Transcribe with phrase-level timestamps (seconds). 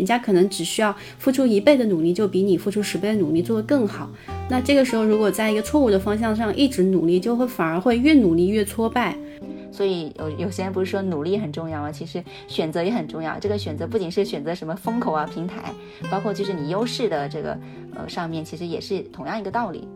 [0.00, 4.10] 人家可能只需要付出一倍的努力，就比你付出十倍的努力做得更好。
[4.48, 9.14] 那这个时候，如果在一个错误的方向上一直努力，就会反而会越努力越挫败。
[9.80, 11.90] 所以有有些人不是说努力很重要吗？
[11.90, 13.38] 其实选择也很重要。
[13.38, 15.72] 这个选择不仅是选择什么风口啊、平台，
[16.10, 17.58] 包括就是你优势的这个
[17.94, 19.88] 呃上面，其实也是同样一个道理。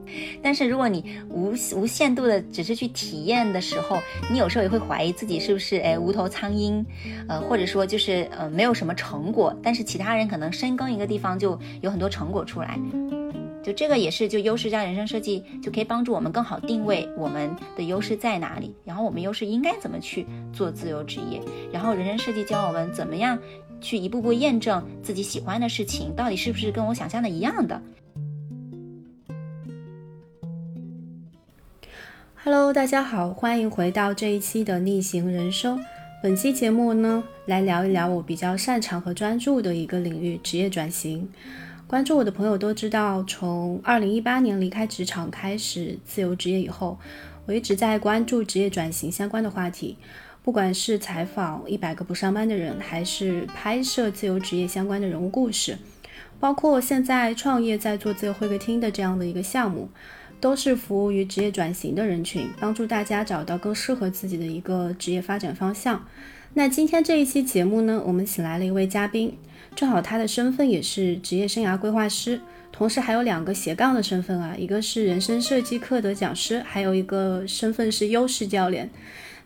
[0.42, 3.98] 但是如果你无无限度的只是去体验的时候，
[4.32, 6.82] 你有时候也会怀疑自己是不是哎无头苍蝇，
[7.28, 12.78] 呃或者说就是呃没有什么成果，但是其他人可能深耕一个地方就有很多成果出来。
[13.64, 21.40] 就这个也是，就优势加人生设计就可以帮助我们更好定位我们的优势在哪里，然后我们优势应该怎么去做自由职业，
[21.72, 23.38] 然后人生设计教我们怎么样
[23.80, 27.80] 去一步步验证自己喜欢的事情到底是不是跟我想象的一样的。
[32.44, 35.80] Hello，大家好，欢迎回到这一期的逆行人生。
[36.22, 41.26] 本期节目呢，来聊一聊我比较擅长和专注的一个领域——职业转型。
[41.86, 46.98] 关注我的朋友都知道，从二零一八年离开职场开始自由职业以后，
[47.46, 49.96] 我一直在关注职业转型相关的话题。
[50.42, 55.78] 不管是采访一百个不上班的人，还是拍摄自由职业相关的人物故事，
[56.40, 59.88] 包括现在创业在做自由会客厅的这样的一个项目，
[60.40, 66.06] 都是服务于职业转型的人群，帮助大家找到更适合自己的一个职业发展方向。
[66.54, 69.36] 那今天这一期节目呢，我们请来了一位嘉宾。
[69.74, 78.88] 正好他的身份也是职业生涯规划师，同时还有两个斜杠的身份啊，一个是人生设计课的讲师，还有一个身份是优势教练。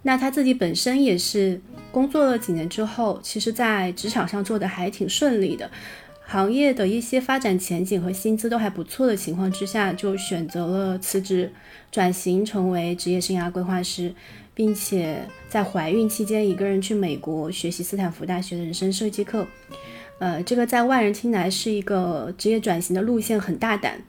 [0.03, 5.71] 那他自己本身也是工作了几年之后，其实在职场上做的还挺顺利的，
[6.25, 11.51] 行业的一些发展前景和薪资都还不错的情况之下，就选择了辞职，
[11.91, 14.15] 转型成为职业生涯规划师，
[14.55, 19.47] 并且在怀孕期间一个人去美国学习斯坦福大学的人生设计课。
[20.21, 24.03] 呃，这个在外人听来是一个职业转型的路线很大胆，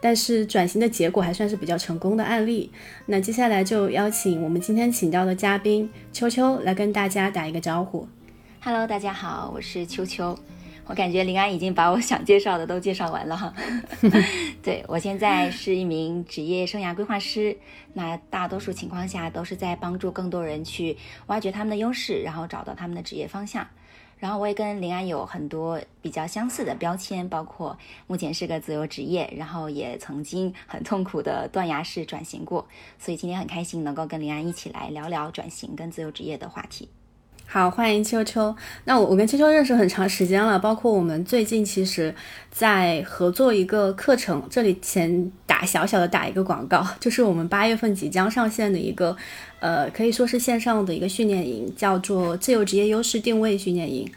[0.00, 2.70] 但是转型的结果还算是比较成功的案例。
[3.06, 8.06] 那接下来就邀请我们今天请到的嘉宾秋秋来跟大家打一个招呼。
[8.60, 10.38] Hello，大家好，我是秋秋。
[10.88, 13.52] 我感觉林安已经把我想介绍的都介绍完了哈。
[14.62, 17.56] 对我现在是一名职业生涯规划师，
[17.92, 23.66] 那大多数情况下都是在帮助更多人去挖掘他们的优势，然后找到他们的职业方向。
[24.18, 32.66] 然后我也跟林安有很多比较相似的标签，包括目前是个自由职业，然后也曾经很痛苦的断崖式转型过，
[32.98, 36.88] 所以今天很开心能够跟林安一起来聊聊转型跟自由职业的话题。
[37.48, 38.54] 好，欢迎秋秋。
[38.84, 42.12] 那我我跟秋秋认识很长时间了，包括我们最近其实，
[42.50, 44.42] 在合作一个课程。
[44.50, 49.16] 这里先打小小的打一个广告， 就是我们八月份即将上线的一个，
[49.60, 54.10] 呃，可以说是线上的一个训练营，叫做自由职业优势定位训练营。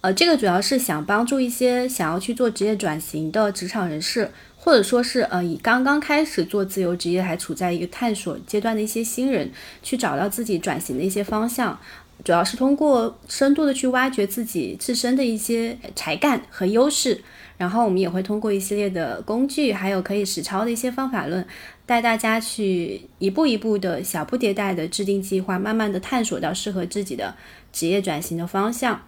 [0.00, 9.50] 呃，这个主要是想帮助一些想要去做职业转型的职场人士，或者说是呃以刚刚开始做自由职业还处在一个探索阶段的一些新人，
[9.82, 11.76] 去找到自己转型的一些方向。
[12.24, 17.22] 主要是通过深度的去挖掘自己自身的一些才干和优势，
[17.56, 21.46] 然后我们也会通过一系列的工具，还有可以实操的一些方法论，
[21.84, 27.34] 带大家去一步一步的小步迭代的制定计划，慢慢的探索到适合自己的
[27.72, 29.00] 职业转型的方向。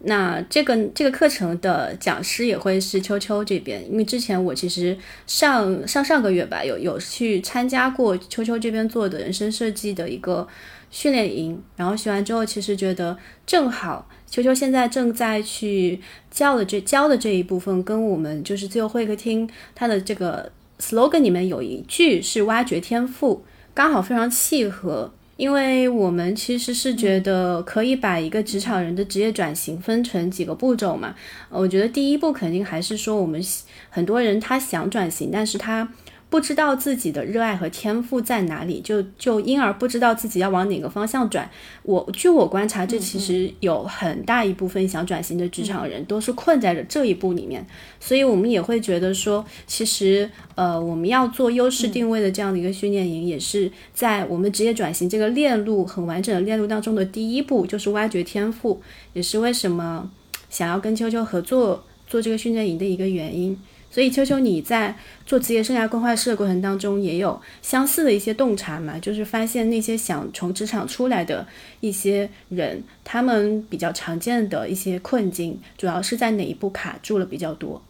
[0.00, 4.96] 那这个这个课程的讲师也会是秋秋这边，因为之前我其实
[5.26, 10.46] 上上上个月吧，有有去参加过秋秋这边做的人生设计的一个。
[10.90, 13.16] 训练营，然后学完之后，其实觉得
[13.46, 16.00] 正好，秋秋现在正在去
[16.30, 23.44] 教的这教的这一部分，跟我们就是自由会客厅它的这个 slogan 里面有一句是挖掘天赋，
[23.74, 25.12] 刚好非常契合。
[25.36, 31.14] 因为我们其实是觉得可以把一个职场人的职业转型分成几个步骤嘛。
[31.48, 33.40] 我觉得第一步肯定还是说，我们
[33.88, 35.88] 很多人他想转型，但是他。
[36.30, 41.50] 不知道自己的热爱和天赋在哪里，就就因而不知道自己要往哪个方向转。
[41.82, 47.66] 我据我观察，这其实有很大一部分想转型的职场人都是困在了这一步里面。
[47.98, 58.82] 所以我们也会觉得说，其实呃，我们要做优势定位的这样的一个训练营，也是在我们职业转型这个链路很完整的链路当中的第一步，就是挖掘天赋，
[59.14, 60.10] 也是为什么
[60.50, 63.58] 想要跟秋秋合作做这个训练营的一个原因。
[63.98, 64.94] 所以，秋秋，你在
[65.26, 68.96] 做职业生涯规划师的过程当中，也有相似的一些洞察嘛？
[69.00, 71.44] 就是发现那些想从职场出来的
[71.80, 77.82] 一些人，他们比较常见的一些困境，主要是在哪一步卡住了比较多？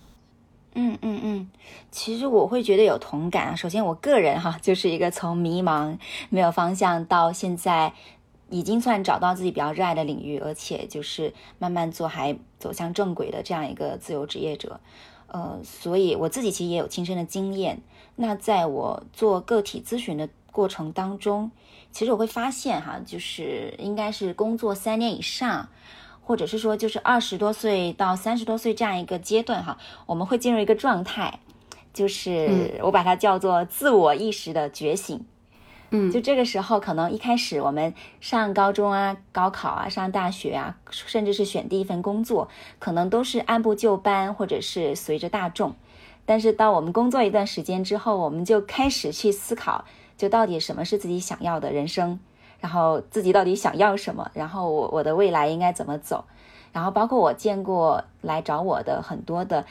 [0.72, 1.50] 嗯嗯嗯，
[1.90, 3.54] 其实我会觉得有同感啊。
[3.54, 5.98] 首先，我个人哈，就是一个从迷茫、
[6.30, 7.92] 没有方向到现在。
[8.50, 14.80] 已经算找到自己比较热爱的领域，而且就是慢慢做，还走向正轨的这样一个自由职业者。
[15.28, 17.80] 呃，所以我自己其实也有亲身的经验。
[18.16, 21.50] 那在我做个体咨询的过程当中，
[21.92, 25.68] 其实我会发现哈，就是应该是工作三年以上，
[26.20, 31.38] 或者是说就是二十多岁到三十多岁这样一个阶段哈，我们会进入一个状态，
[31.94, 35.24] 就是我把它叫做自我意识的觉醒。
[35.90, 42.48] 嗯，就这个时候，可能一开始我们上高中啊、高考啊、上大学啊，甚至是选第一份工作，
[42.78, 45.74] 可能都是按部就班，或者是随着大众。
[46.26, 49.86] 但是到我们工作一段时间之后，我们就开始去思考，
[50.18, 52.20] 就到底什么是自己想要的人生，
[52.60, 56.26] 然后自己到底想要什么，然后我我的未来应该怎么走，
[56.70, 59.64] 然后包括我见过来找我的很多的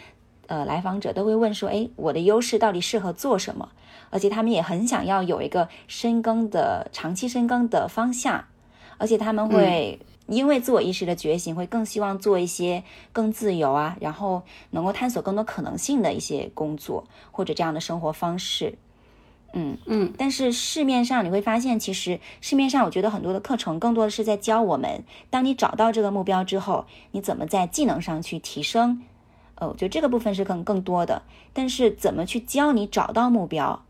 [0.47, 3.69] 呃来访者都会问说，哎，我的优势到底适合做什么？
[4.09, 8.45] 而且他们也很想要有一个深耕的长期深耕的方向，
[8.97, 12.83] 而且他们会因为自我意识的觉醒，会更希望做一些
[13.13, 18.77] 更自由啊，然后能够探索更多可能性的一些工作或者这样的生活方式。
[19.53, 29.01] 嗯嗯，但是市面上你会发现，其实市面上我觉得很多的课程更多的是在教我们，当你找到这个目标之后，你怎么在技能上去提升。
[29.55, 31.23] 呃，我觉得这个部分是更更多的，
[31.53, 33.83] 但是怎么去教你找到目标？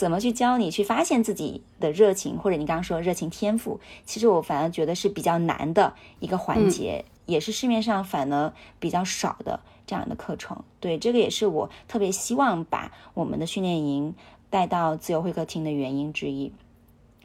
[0.00, 10.64] 怎么去教你去发现自己的热情，或者你刚刚说热情天赋，其实我反而觉得是比较难的一个环节，也是市面上反而比较少的这样的课程。
[10.80, 14.14] 对，这个也是我特别希望把我们的训练营
[14.48, 16.50] 带到自由会客厅的原因之一，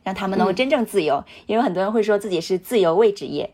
[0.03, 1.23] 让他们能够真正自由。
[1.45, 3.51] 因为很多人会说自己是自由位职业，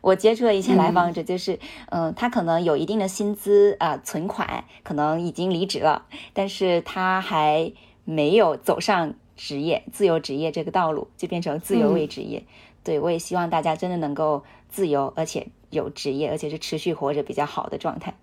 [0.00, 1.60] 我接触的一些来访者就是，
[1.90, 7.72] 嗯，他可能有一定的薪资啊存款，可能已经离职了，但是他还。
[8.06, 12.42] 没有走上职业自由职业这个道路，就变成自由为职业。
[12.82, 18.14] 对我也希望大家真的能够自由，而且有职业，而且是持续活着比较好的状态。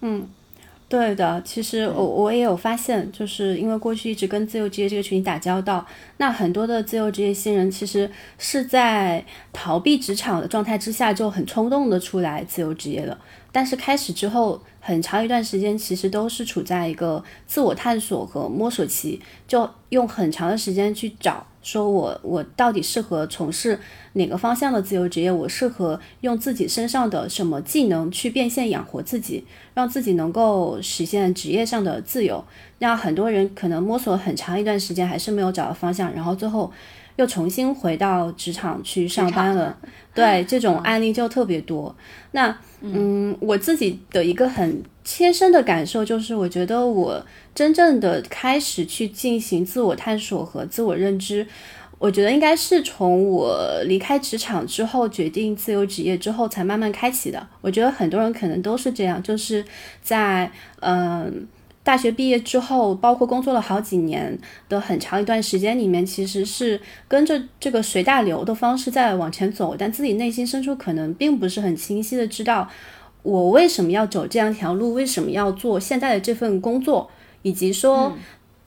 [0.00, 0.28] 嗯，
[0.88, 1.40] 对的。
[1.42, 5.86] 其实我我也有发现，就是因为过去一直跟自由职业这个群体打交道，
[6.16, 13.16] 那很多的自由职业新人其实是在逃避职场的状态之下，就很冲动的出来自由职业了。
[13.52, 14.60] 但是开始之后。
[14.84, 23.78] 很长一段时间，其实都是处在一个自我探索和摸索期，就用很长的时间去找，说我我到底适合从事
[24.14, 32.44] 哪个方向的自由职业，我适合用自己身上的什么技能去变现养活自己，让自己能够实现职业上的自由。
[32.80, 36.72] 那很多人可能摸索很长一段时间，还是没有找到方向，然后最后
[37.16, 39.76] 又重新回到职场去上班了。
[40.14, 41.94] 对，这种案例就特别多。
[42.32, 42.56] 那。
[42.84, 47.24] 嗯，我自己的一个很切身的感受就是，我觉得我
[47.54, 51.46] 真正的开始去进行自我探索和自我认知，
[52.00, 57.46] 我觉得应该是从我离开职场之后，决定自由职业之后才慢慢开启的。
[57.60, 59.64] 我觉得很多人可能都是这样，就是
[60.02, 60.50] 在
[60.80, 61.46] 嗯。
[61.84, 64.38] 大学毕业之后，包括工作了好几年
[64.68, 72.68] 的很长一段时间里面，其实是跟着这个随大流的方式在往前走，但自己内心深处可能并不是很清晰的知道，
[73.24, 77.10] 我为什么要走这样一条路，为什么要做现在的这份工作，
[77.42, 78.16] 以及说，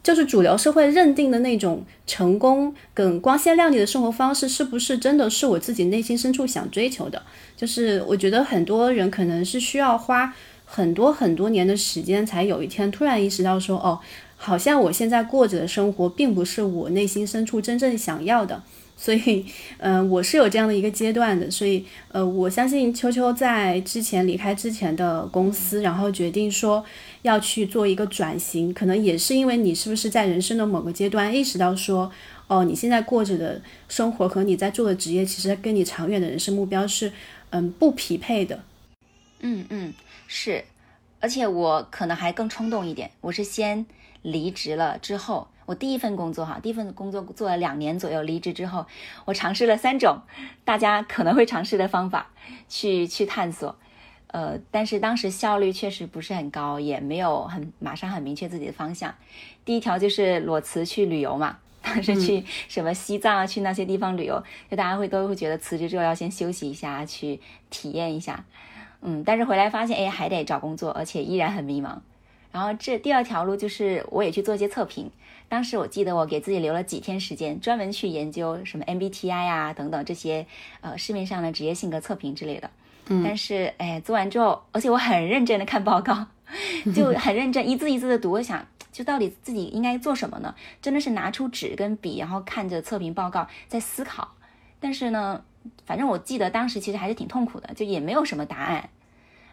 [0.03, 7.23] 就是主流社会认定的那种成功跟光鲜亮丽的生活方式，是不是真的是我自己内心深处想追求的？
[7.55, 10.33] 就是我觉得很多人可能是需要花。
[10.65, 13.99] 很多很多年的时间，才有一天突然意识到说，哦，
[14.35, 18.61] 好像我现在过着的生活，并不是我内心深处真正想要的。
[18.97, 19.45] 所以，
[19.79, 21.51] 嗯， 我是有这样的一个阶段的。
[21.51, 26.83] 所以，呃，我相信秋秋在之前离开之前的公司，然后决定说
[27.21, 32.09] 要去做一个转型，可能也是因为你是不是在人生的某个阶段意识到说，
[32.47, 37.11] 哦，你现在过着的生活和你在做的职业，其实跟你长远的人生目标是，
[37.49, 38.63] 嗯，不匹配的。
[39.41, 39.93] 嗯嗯。
[40.27, 40.63] 是，
[41.19, 43.11] 而且我可能还更冲动一点。
[43.21, 43.85] 我是先
[44.21, 48.21] 离职了之后，我第一份工作哈，第一份工作做了两年左右。
[48.21, 48.85] 离职之后，
[49.25, 50.19] 我尝试了三种
[50.63, 52.31] 大家可能会尝试的方法
[52.67, 53.75] 去去探索，
[54.27, 59.13] 呃，但是当时效率确实不是很高，也没有很马上很明确自己的方向。
[59.63, 67.39] 第一条就是裸辞去旅游嘛，当时去什么西藏啊，去那些地方旅游，就大家会都会觉得辞职之后要先休息一下，去
[67.69, 68.43] 体验一下。
[69.05, 71.97] 嗯，但是回来发现，哎，还得找工作，而且依然很迷茫。
[72.51, 75.11] 然后这第二条路就是，我也去做一些测评。
[75.47, 80.47] 当时我记得我给自己留了几天时间，专门去研究什么 MBTI 啊等等这些
[80.81, 82.69] 呃市面上的职业性格测评之类的。
[83.09, 86.25] 嗯，但是哎，做完之后，而且我很认真的看报告，
[86.95, 88.31] 就很认真一字一字的读。
[88.31, 90.55] 我想，就到底自己应该做什么呢？
[90.81, 94.33] 真的是拿出纸跟笔，然后看着测评报告在思考。
[94.79, 95.43] 但是呢，
[95.85, 98.89] 反正我记得当时其实还是挺痛苦的，就也没有什么答案。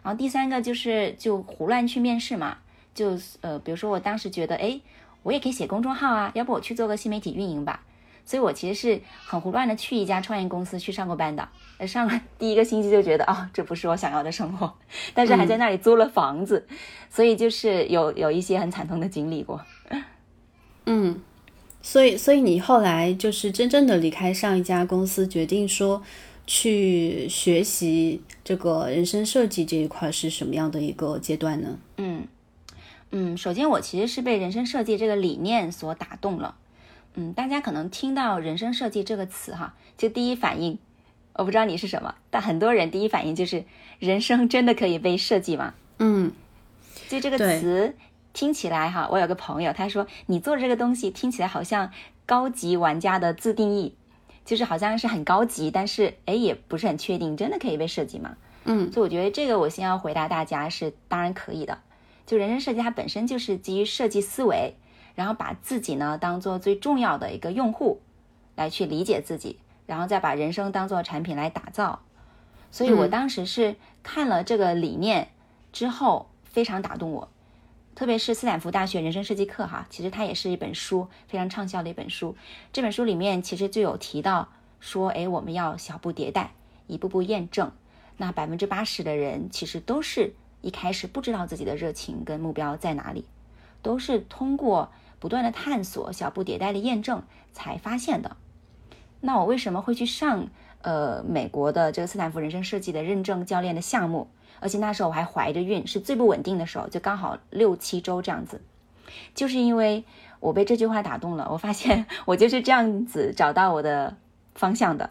[0.03, 2.57] 然后第三个就是就胡乱去面试嘛，
[2.93, 4.79] 就呃，比如说我当时觉得，哎，
[5.23, 7.81] 我也可以写公众号啊，要不我去做个新媒体运营吧。
[8.25, 11.45] 所以我其实是很胡乱的去一家创业公司去上过班的，
[11.85, 14.73] 上了第一个星期就觉得啊，这不是我想要的生活，
[15.13, 16.65] 但是还在那里租了房子，
[17.09, 19.59] 所以就是有有一些很惨痛的经历过。
[20.85, 21.21] 嗯，
[21.81, 26.01] 所以所以你后来就是真正的离开上一家公司，决定说
[26.45, 31.77] 去学习这个人生设计这一块是什么样的一个阶段呢？
[31.97, 32.27] 嗯
[33.11, 36.55] 嗯，首先我其实是被人生设计这个理念所打动了。
[37.13, 40.79] 嗯，大家可能听到“人生设计”这个词，哈，就第一反应，
[41.33, 43.65] 我不知道你是什么，但很多人第一反应就是
[43.99, 46.31] “人生真的可以被设计吗？”嗯，
[47.07, 47.95] 就这个词
[48.33, 51.91] 听起来，哈，我有个朋友他说，你做这个东西听起来好像
[52.25, 53.93] 高级玩家的自定义，
[54.45, 58.37] 就是好像是很高级，但是哎，也不是很确定，真的可以被设计吗？
[58.65, 61.79] 嗯，所以我觉得这个我先要回答大家是当然可以的，
[62.25, 64.75] 就人生设计它本身就是基于设计思维。
[65.15, 68.01] 然后把自己呢当做最重要的一个用户，
[68.55, 72.01] 来去理解自己，然后再把人生当做产品来打造。
[72.71, 75.27] 所以我当时是看了这个理念
[75.71, 77.29] 之后，非常打动我。
[77.95, 82.35] 特别是斯坦福大学人生设计课哈，其实它也是一本书，非常畅销的一本书。
[82.71, 86.53] 这本书里面其实就有提到说，哎，我们要小步迭代，
[86.87, 87.71] 一步步验证。
[88.17, 93.25] 那百分之八十的人其实都是一开始不知道自己的热情跟目标在哪里，
[93.81, 94.91] 都是通过。
[95.19, 97.23] 不断的探索，小步迭代的验证，
[97.53, 98.35] 才发现的。
[99.21, 100.49] 那我为什么会去上
[100.81, 104.27] 呃美国的这个斯坦福人生设计的认证教练的项目？
[104.63, 108.61] 而且那时候我还怀着孕，是最不稳定的时候，就刚好六七周这样子。
[109.35, 110.03] 就是因为
[110.39, 114.15] 我被这句话打动了，我发现我就是这样子找到我的
[114.55, 115.09] 方向的。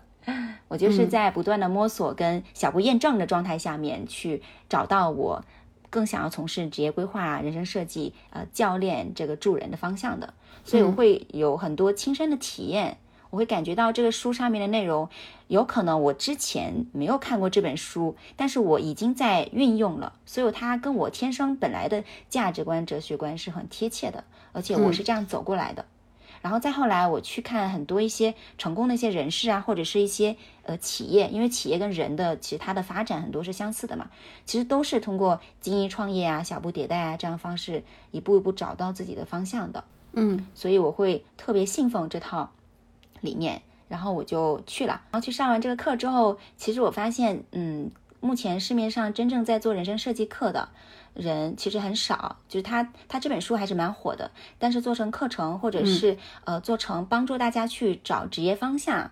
[0.68, 5.44] 我就是在不断的摸索跟小不验证的状态下面去找到我。
[5.90, 10.32] 更想要从事职业规划、人生设计、呃教练这个助人的方向的，
[10.64, 12.96] 所以我会有很多亲身的体验，
[13.32, 15.08] 我会感觉到这个书上面的内容，
[15.48, 24.22] 有可能我之前没有看过这本书，但是我已经在运用了，所以它跟我天生本来的价值观、哲学观是很贴切的，
[24.52, 25.86] 而且我是这样走过来的。
[26.42, 34.10] 然后再后来，我去看很多一些成功的一些人士啊，或者是一些呃企业，因为企业跟人的其实它的发展很多是相似的嘛，
[34.44, 39.84] 其实都是通过精益创业啊、小步迭代啊这样方式，一步一步找到自己的方向的。
[40.12, 42.50] 嗯，所以我会特别信奉这套
[43.22, 45.00] 理念，然后我就去了。
[45.10, 50.68] 然后去上完这个课之后，其实我发现，嗯，目前市面上真正在做人生设计课的。
[51.14, 59.10] 人其实很少，就是他他这本书还是蛮火的，但是做成课程或者是呃做成帮助大家去找职业方向。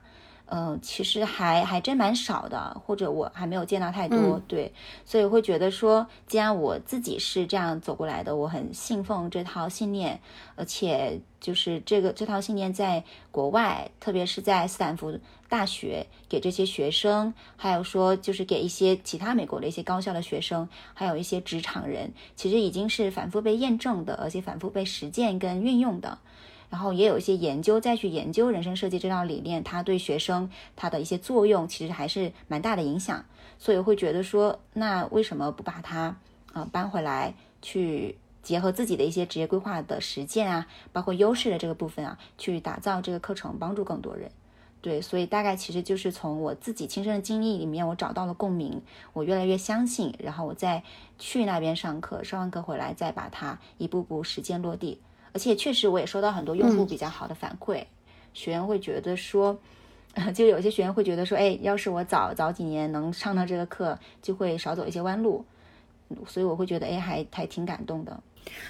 [0.52, 4.42] 嗯，其实还还真蛮少的，或者我还没有见到太多。
[4.48, 4.72] 对，
[5.04, 10.20] 所以会觉得说，既然我自己是这样走过来的，我很信奉这套信念，
[10.56, 15.16] 而且就是这个这套信念在国外，特别是在斯坦福
[15.48, 26.18] 大学，给这些学生，还有说就是给一些其他美国的一些高校的学生，还有一些职场人，其实已经是反复被验证的，而且反复被实践跟运用的。
[26.70, 33.24] 然后也有一些研究再去研究人生设计这套理念，它对学生它的一些作用其实还是蛮大的影响，
[33.58, 36.16] 所以会觉得说，那为什么不把它
[36.52, 44.30] 啊搬回来，去结合自己的一些职业规划的实践啊，包括优势的这个部分啊，去打造这个课程，帮助更多人。
[44.82, 48.80] 对，所以大概其实就是从我自己亲身的经历里面，我找到了共鸣，
[49.12, 50.82] 我越来越相信，然后我再
[51.18, 54.98] 去那边上课，上完课回来再把它一步步实践落地。
[55.32, 57.84] 而且确实，我也收到很多用户比较好的反馈，
[58.34, 59.58] 学员会觉得说，
[60.34, 65.44] 就有些学员会觉得说，哎，要是我早早几年能上到这个课，就会少走一些弯路，
[66.26, 68.20] 所以我会觉得，哎，还还挺感动的。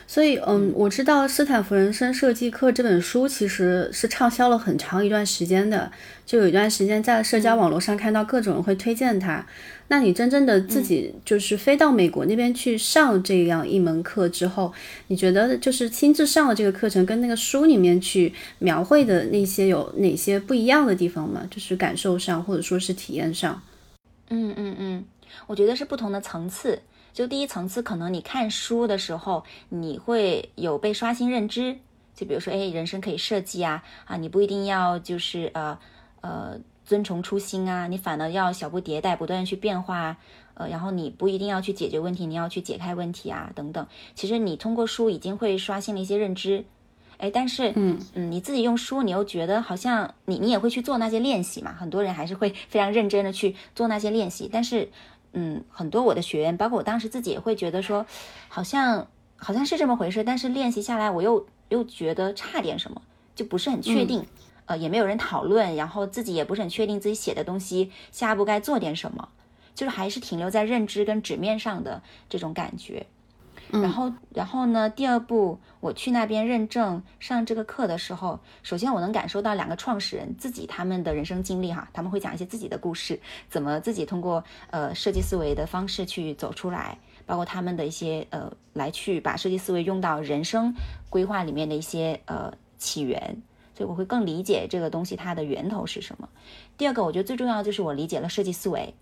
[0.07, 5.93] 所以，嗯，我知道《斯坦福人生设计课》这本书其实是畅销了很长一段时间的，
[6.27, 9.47] 就有一段时间在社交网络上看到各种人会推荐它。
[9.87, 14.73] 那你真正的自己就是飞到美国那边去上这样一门课之后，
[15.07, 21.47] 你觉得就是亲自上了这个课程，跟那个书里面去描绘的那些有哪些不一样的地方吗？
[21.49, 23.63] 就是感受上或者说是体验上？
[24.31, 25.05] 嗯嗯嗯，
[25.47, 26.81] 我觉得是不同的层次。
[27.13, 31.79] 就第一层次，可能你看书的时候，你会有被刷新认知。
[32.15, 35.79] 就比如说，哎，人生可以设计啊，啊，你不一定要就是呃
[36.21, 40.17] 呃遵从初心啊，你反而要小步迭代，不断去变化。
[40.55, 43.87] 呃，然后你不一定要去解决问题，你要去解开问题啊，等等。
[44.15, 46.65] 其实你通过书已经会刷新了一些认知。
[47.17, 51.73] 哎，但是嗯嗯，你自己用书，你又觉得好像你你也会去做那些练习嘛？
[51.73, 54.91] 很多人还是会非常认真的去做那些练习，但是
[55.33, 58.05] 嗯，很多我的学员，包括我当时自己也会觉得说，
[58.49, 63.01] 好像好像是这么回事，但是练习下来，我又又觉得差点什么，
[63.35, 64.27] 就不是很确定，
[64.67, 69.29] 呃，也没有人讨论，然后自己也不是很确定自己写的东西下一步该做点什么，
[69.75, 73.07] 就是还是停留在认知跟纸面上的这种感觉。
[73.73, 74.91] 然后，然后呢？
[74.91, 90.75] 第二步，我去那边认证上这个课的时候，首先我能感受到两个创始人自己他们的人生经历哈，他们会讲一些自己的故事，怎么自己通过呃设计思维的方式去走出来，包括他们的一些呃来去把设计思维用到人生
[91.09, 93.41] 规划里面的一些呃起源，
[93.77, 96.29] 所以我会更理解这个东西它的源头是什么。
[96.77, 98.95] 第二个，我觉得最重要就是我理解了设计思维，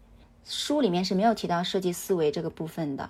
[0.44, 3.08] 书里面是没有提到设计思维这个部分的。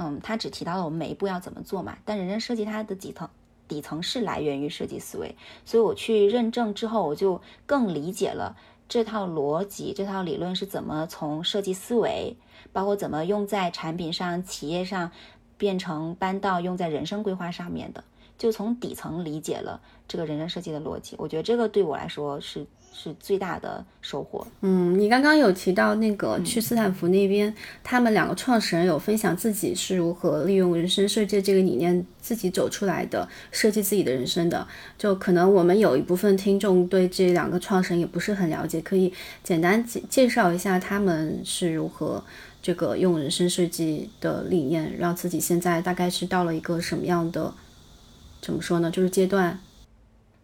[0.00, 3.28] 嗯，他只提到了我们每一步要怎么做嘛，但人生设计它的底层
[3.66, 8.56] 底层是来源于设计思维，所以我去认证之后，我就更理解了
[8.88, 12.36] 这套逻辑、这套理论是怎么从设计思维，
[12.72, 15.10] 包括怎么用在产品上、企业上，
[15.56, 18.04] 变成搬到用在人生规划上面的，
[18.38, 21.16] 就从底层理解了这个人生设计的逻辑。
[21.18, 22.64] 我觉得这个对我来说是。
[22.92, 24.46] 是最大的收获。
[24.60, 27.54] 嗯，你刚刚有提到那个去斯坦福那边，
[27.84, 34.66] 他们两个创始人有分享自己是如何利用人生设计这个理念自己走出来的，设计自己的人生的。
[34.96, 39.12] 就可能我们有一部分听众对这两个创始人也不是很了解，可以
[39.44, 42.22] 简单介介绍一下他们是如何
[42.60, 47.54] 这个用人生设计的理念，让自己现在大概是到了一个什么样的，
[48.40, 48.90] 怎么说呢？
[48.90, 49.60] 就是阶段。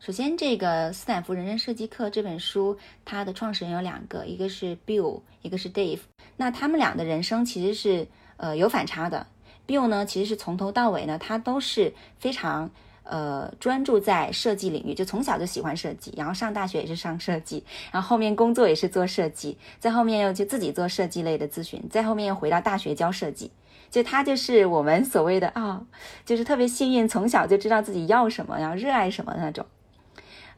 [0.04, 6.00] 首先，这个斯坦福人生设计课这本书，它的创始人有两个，一个是 Bill，一个是 Dave。
[6.36, 8.06] 那他们俩的人生其实是
[8.36, 9.26] 呃有反差的。
[9.66, 12.70] Bill 呢，其实是从头到尾呢，他都是非常
[13.04, 23.50] 呃专注在设计领域，就从小就喜欢设计，然后上大学也是上设计，然后后面工作也是做设计，在后面又就自己做设计类的咨询，在后面又回到大学教设计。
[23.90, 25.86] 就他就是我们所谓的啊，
[26.26, 29.64] 就是特别幸运，从小就知道自己要什么，然后热爱什么的那种。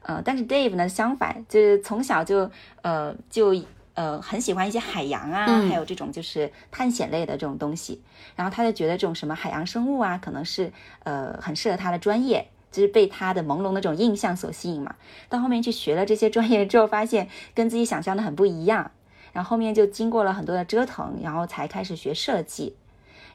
[0.07, 2.49] 呃，但是 Dave 呢，相反，就是从小就
[2.81, 3.53] 呃就
[3.93, 8.01] 呃很喜欢一些海洋啊，还有这种就是探险类的这种东西，
[8.33, 10.71] 然后他就觉得这种什么海洋生物啊，可能是
[11.03, 14.95] 呃很适合他的专业，就是被他的朦胧的这种印象所吸引嘛。
[15.27, 18.91] 到后面去学了这些专业之后，发现跟自己想象的很不一样，
[19.33, 22.77] 然后后面就经过了很多的折腾，然后才开始学设计，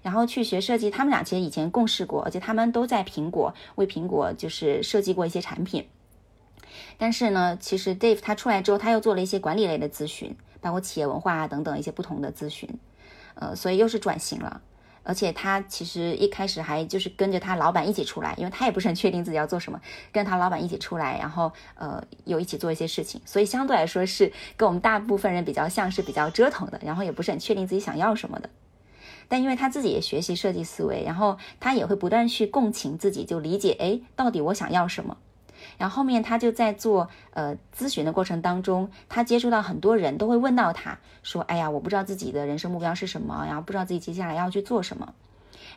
[0.00, 0.90] 然后去学设计。
[0.90, 5.86] 他们俩其实以前共事过，而且他们都在苹果为苹果就是设计过一些产品。
[6.98, 12.68] 但是呢，其实 Dave 他出来之后，他又做了一些管理类的咨询，包括企业文化啊等等一些不同的咨询，
[13.34, 14.60] 呃，所以又是转型了。
[15.04, 19.80] 而且他其实一开始还就是跟着他老板一起出来，因为他也不是很确定自己要做什么，
[20.12, 28.48] 跟着他老板一起出来，然后呃又一起做一些事情，所以相对来说是跟我们大部分人比较像是比较折腾的，然后也不是很确定自己想要什么的。
[29.26, 35.16] 但因为他自己也学习设计思维，然后他也会不断去共情自己，就理解哎，到底我想要什么。
[35.78, 45.14] 然后后面他就在做呃咨询的过程当中，他接触到很多人都会问到他说：“哎呀，我不知道自己的人生目标是什么，然后不知道自己接下来要去做什么。”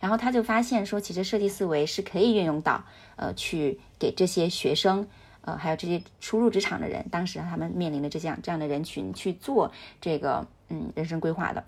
[0.02, 2.84] 然后他就发现说，其实设计思维是可以运用到
[3.16, 5.08] 呃去给这些学生
[5.42, 9.72] 呃还有这些初入职场的人，当时他们面临的这样这样的人群去做
[10.02, 11.64] 这个嗯人生规划的。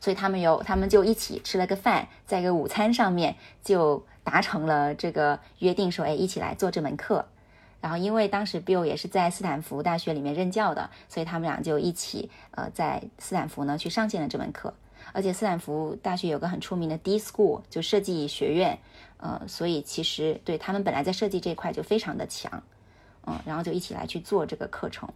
[0.00, 4.04] 所以他们有他们就一起吃了个饭，在一个午餐上面就。
[4.24, 7.24] 达成了这个约定，说哎，一起来做这门课。
[7.80, 14.72] 然后因为当时 Bill 也是在斯坦福大学里面任教的，所以他们俩就一起呃在斯坦福呢去上线了这门课。
[15.12, 18.78] 而且斯坦福大学有个很出名的 D School，就设计学院，
[19.18, 22.62] 呃，所以其实对他们本来在设计这块就非常的强，
[23.26, 25.06] 嗯，然后就一起来去做这个课程。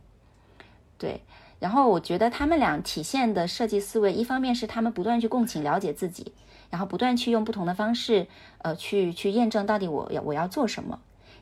[0.98, 1.22] 对，
[1.58, 6.34] 然后我觉得他们俩体现的设计思维，一方面是他们不断去共情了解自己。
[6.70, 8.26] 然后不断去用不同的方式，
[8.58, 11.00] 呃，去去验证到底我要我要做什么。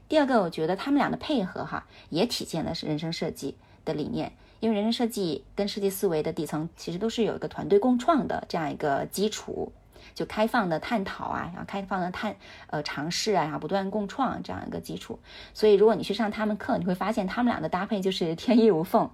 [0.09, 4.33] 第二个，我觉得他们俩的配合哈，也体现的是人生设计的理念。
[4.61, 9.73] 因为人生设计跟设计思维的底层其实都是有一个团队共创的这样一个基础，
[10.17, 12.35] 就开放的探讨啊，然后开放的探
[12.67, 15.21] 呃尝试啊，然后不断共创这样一个基础。
[15.55, 19.09] 所以如果你去上他们课，你会发现他们俩的搭配就是天衣无缝。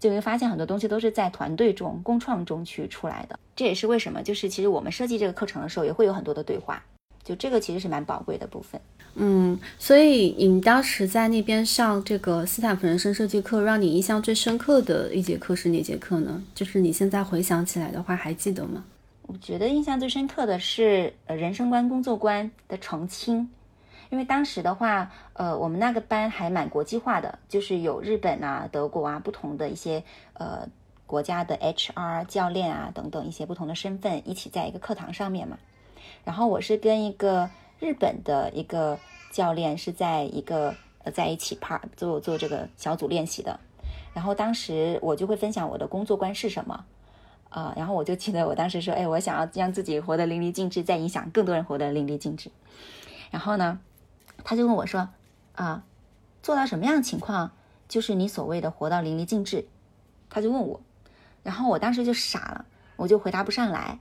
[0.00, 6.80] 就会发现很多东西都是在团队中共创中去出来的，这也是为什么，就是其实我们设计这个课程的时候，也会有很多的对话，
[7.24, 8.80] 就这个其实是蛮宝贵的部分。
[9.14, 16.44] 嗯，所以你当时在那边上这个斯坦福人生设计课，让你印象最深刻的一节课是哪节课呢？
[16.54, 18.84] 就是你现在回想起来的话，还记得吗？
[19.28, 23.50] 我觉得印象最深刻的是呃人生观、工作观的澄清，
[24.08, 30.66] 因为当时的话，呃，我们那个班还蛮国际化的，就是有日本啊、德国啊不同的一些呃
[31.06, 35.58] 国家的 HR 教练啊等等一些不同的身份一起在一个课堂上面嘛。
[36.24, 38.98] 然后我是跟一个日本的一个
[39.30, 43.60] 教练是在一个呃在一起 part 做做这个小组练习的。
[44.14, 46.82] 然后当时我就会分享我的工作观是什么。
[47.50, 52.50] 啊，然后我就记得我当时说，哎，我想要让自己活得淋漓尽致，再影响更多人活得淋漓尽致。
[53.30, 53.78] 然后呢，
[54.44, 55.08] 他就问我说，
[55.54, 55.84] 啊，
[56.42, 57.52] 做到什么样的情况
[57.88, 59.66] 就是你所谓的活到淋漓尽致？
[60.30, 60.80] 他就问我，
[61.42, 62.64] 然后我当时就傻了，
[62.96, 63.98] 我就回答不上来。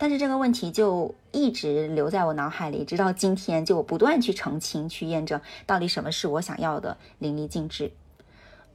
[0.00, 7.90] 但是这个问题就一直留在我脑海里，直到今天，就我不断去澄清、去验证，到底什么是我想要的淋漓尽致。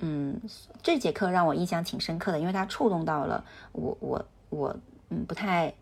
[0.06, 0.38] 嗯，
[0.82, 4.76] 这节课让我印象挺深刻的，因为它触动到了我，我，我，
[5.10, 5.74] 嗯，不太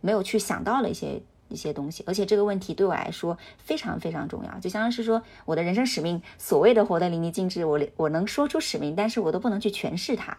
[0.00, 10.38] 没有去想到了一些一些东西，而且这个问题对我来说非常非常重要，就相当于是说我的人生使命，所谓的活得淋漓尽致，我我能说出使命，但是我都不能去诠释它，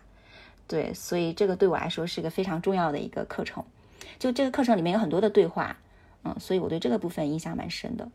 [0.65, 3.61] 对，所以这个对我来说是个非常重要的一个课程，
[4.17, 5.75] 就这个课程里面有很多的对话，
[6.23, 8.07] 嗯，所以我对这个部分印象蛮深的。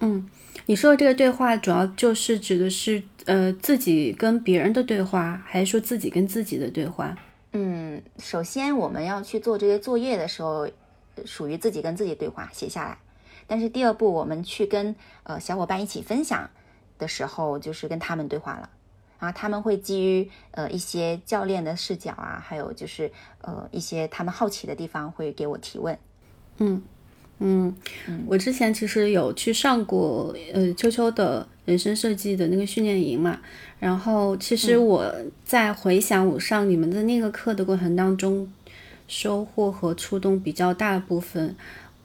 [0.00, 0.28] 嗯，
[0.66, 7.16] 你说的这个对话主要就是指的是呃自己跟别人的对话，还是说自己跟自己的对话？
[7.52, 10.68] 嗯，首先我们要去做这些作业的时候，
[11.24, 12.98] 属于自己跟自己对话，写下来。
[13.46, 16.48] 但是第二步，我们去跟呃小伙伴一起分享
[16.98, 18.70] 的时候，就是跟他们对话了。
[19.18, 25.98] 然后他们会基于呃一些教练的视角啊，还有就是呃一些他们好奇的地方，会给我提问。
[26.58, 26.82] 嗯。
[27.44, 27.74] 嗯，
[28.26, 33.40] 我之前其实有去上过呃秋秋的人生设计的那个训练营嘛，
[33.80, 35.12] 然后其实我
[35.44, 38.48] 在回想我上你们的那个课的过程当中，
[39.08, 41.54] 收获和触动比较大的部分，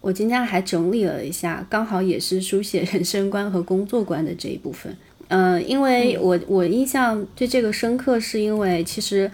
[0.01, 4.97] 我今天还整理了一下，刚好也是书写人生观和工作观的这一部分。
[5.27, 9.29] 嗯，因为我我印象对这个深刻，是因为其实。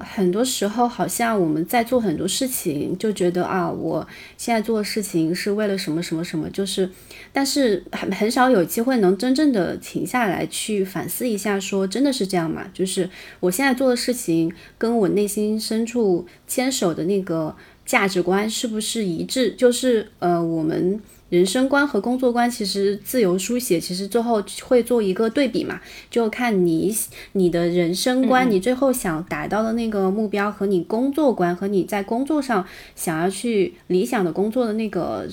[0.00, 6.90] 很多时候，好像我们在做很多事情，就觉得啊，我现在做的事情是为了什么什么什么，就是，
[7.32, 12.66] 但是很很少有机会能真正的停下来去反思一下，说真的是这样吗？
[12.72, 13.08] 就是
[13.40, 19.50] 我现在做的事情跟我内心深处坚守的那个价值观是不是一致？
[19.52, 21.00] 就是呃，我们。
[21.30, 26.94] 人生观和工作观其实自由书写，其实最后会做一个对比嘛，就看你
[27.32, 32.66] 你的人生观，你最后想达到的那个目标和你工作观和你在工作上
[32.96, 35.28] 想要去理想的工作的那个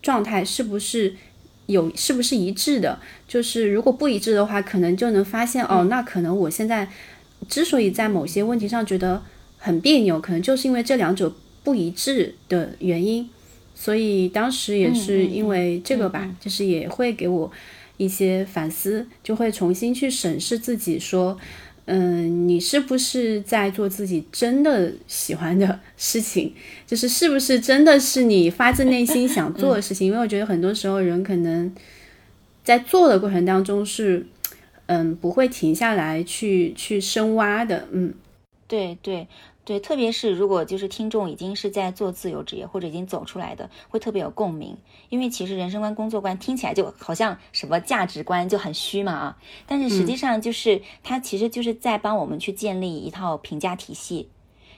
[0.00, 1.14] 状态是不是
[1.66, 2.98] 有是不是一致的？
[3.28, 6.88] 就是如果不一致的话，可能就能发现哦，那可能我现在
[7.46, 9.22] 之所以在某些问题上觉得
[9.58, 11.30] 很别扭，可能就是因为这两者
[11.62, 13.28] 不一致的原因。
[13.82, 17.50] 所以当时也是因为这个吧，就是也会给我
[17.96, 21.36] 一些反思，就会重新去审视自己，说，
[21.86, 26.52] 嗯，你是不是在做自己真的喜欢的事情？
[26.86, 30.06] 就是是不是真的是你发自内心想做的事情？
[30.06, 31.74] 因为我觉得很多时候人可能
[32.62, 34.24] 在做的过程当中是，
[34.86, 37.88] 嗯，不会停下来去去深挖的。
[37.90, 38.14] 嗯，
[38.68, 39.26] 对对。
[39.64, 44.76] 对，特别是如果就是听众已经是在做自由职业或者已经走出来的，会特别有共鸣。
[45.08, 54.28] 因为其实人生观、工作观听起来就好像什么价值观就很虚嘛啊，但是实际上就是它其实就是在帮我们去建立一套评价体系。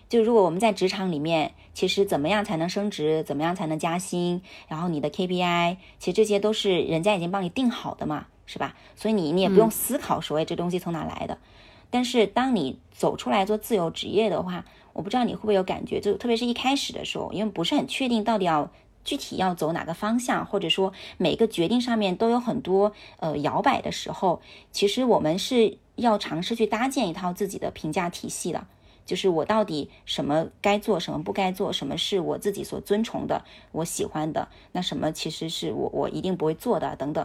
[0.07, 8.77] 就如果我们在职场里面，其实怎么样才能升职，怎么样才能加薪，然后你的 KPI，其实这些都是人家已经帮你定好的嘛，是吧？
[8.95, 11.39] 所以你你也不用思考所谓这东西从哪来的。
[11.95, 18.69] 但是当你走出来做自由职业的话，我不知道你会不会有感觉，就特别是一开始的时候，因为不是很确定到底要
[19.05, 28.67] 具体要走哪个方向，或者说每个决定上面都有很多呃摇摆的时候，其实我们是要尝试去搭建一套自己的评价体系的，
[29.07, 37.25] 就是我到底什么该做，什么不该做，什么是我自己所尊崇的，我喜欢的，那什么其实是我我一定不会做的等等。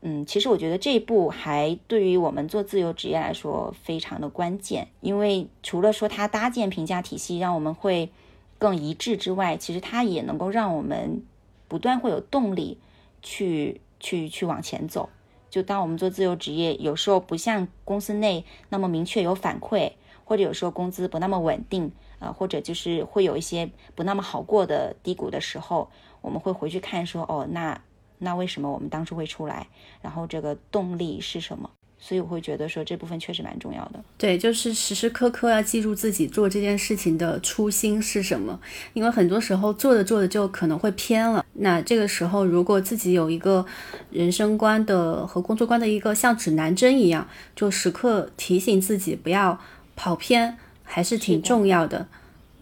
[0.00, 8.10] 嗯，其实我觉得这一步还对于我们做自由职业来说非常的关键，因为除了说它搭建评价体系让我们会
[8.58, 11.24] 更一致之外，其实它也能够让我们
[11.66, 12.78] 不断会有动力
[13.22, 15.08] 去去去往前走。
[15.50, 19.90] 就当我们做自由职业，有时候不像公司内那么明确有反馈，
[20.24, 27.80] 或者有时候工资不那么稳定，呃，或者就是会有一些不那么好过的低谷的时候，我们会回去看说，哦，那。
[28.18, 29.66] 那为什么我们当初会出来？
[30.02, 31.70] 然后这个动力是什么？
[32.00, 34.00] 所以我会觉得说这部分确实蛮重要的。
[34.16, 38.60] 对，就是时时刻刻要记住自己做这件事情的初心是什么，
[38.92, 41.44] 因为很多时候做着做着就可能会偏了。
[41.54, 43.66] 那这个时候，如果自己有一个
[44.12, 47.26] 人生观的和工作观的一个像指南针一样，
[47.56, 49.58] 就时刻提醒自己不要
[49.96, 52.06] 跑偏，还是挺重要的。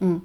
[0.01, 0.23] 嗯。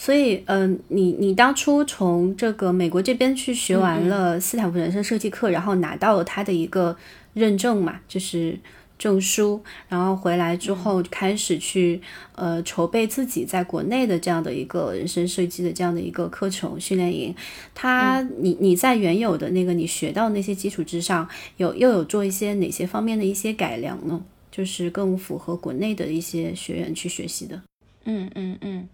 [0.00, 6.96] 所以，嗯，你你当初从这个美国这边去学完了斯坦福人生设计课，然后拿到了他的一个
[7.34, 8.56] 认证嘛，就是
[8.96, 12.00] 证书，然后回来之后开始去
[12.36, 17.34] 呃筹备自己在国内的这样的一个人生设计的这样的一个课程训练营。
[17.74, 24.24] 他，你你在原有的那个你学到那些基础之上，有又有做一些哪些方面的一些改良呢？
[24.52, 27.60] 就是更符合国内的一些学员去学习的。
[28.04, 28.88] 嗯嗯嗯。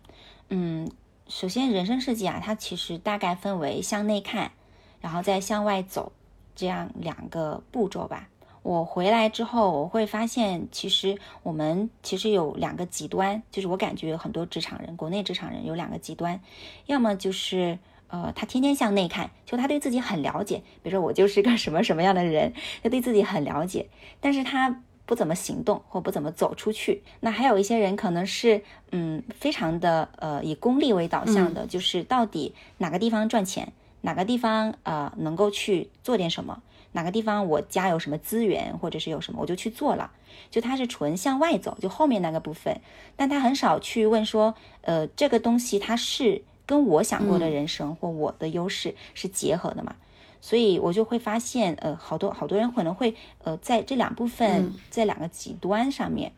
[0.50, 0.90] 嗯，
[1.26, 4.52] 首先人生设计啊，它其实大概分为向内看，
[5.00, 6.12] 然后再向外走
[6.54, 8.28] 这样两个步骤吧。
[8.62, 16.40] 我回来之后，我会发现，其实我们其实有两个极端，就是我感觉很多职场人，国内职场人有两个极端，
[16.86, 17.78] 要么就是
[18.08, 22.52] 呃，他天天向内看，就他对自己很了解，比如说我就是个什么什么样的人，
[22.82, 23.88] 他对自己很了解，
[24.20, 24.82] 但是他。
[25.06, 36.62] 不怎么行动或不怎么走出去，那还有一些人可能是嗯，非常的呃以功利为导向的，就是到底哪个地方赚钱，哪个地方呃能够去做点什么，
[36.92, 40.10] 哪个地方我家有什么资源或者是有什么我就去做了，
[40.50, 42.80] 就他是纯向外走，就后面那个部分，
[43.16, 49.96] 但他很少去问说呃这个东西它是跟我想过的人生或我的优势是结合的嘛？
[50.44, 56.32] 所以我就会发现，呃，好多好多人可能会，呃，在这两部分，在两个极端上面。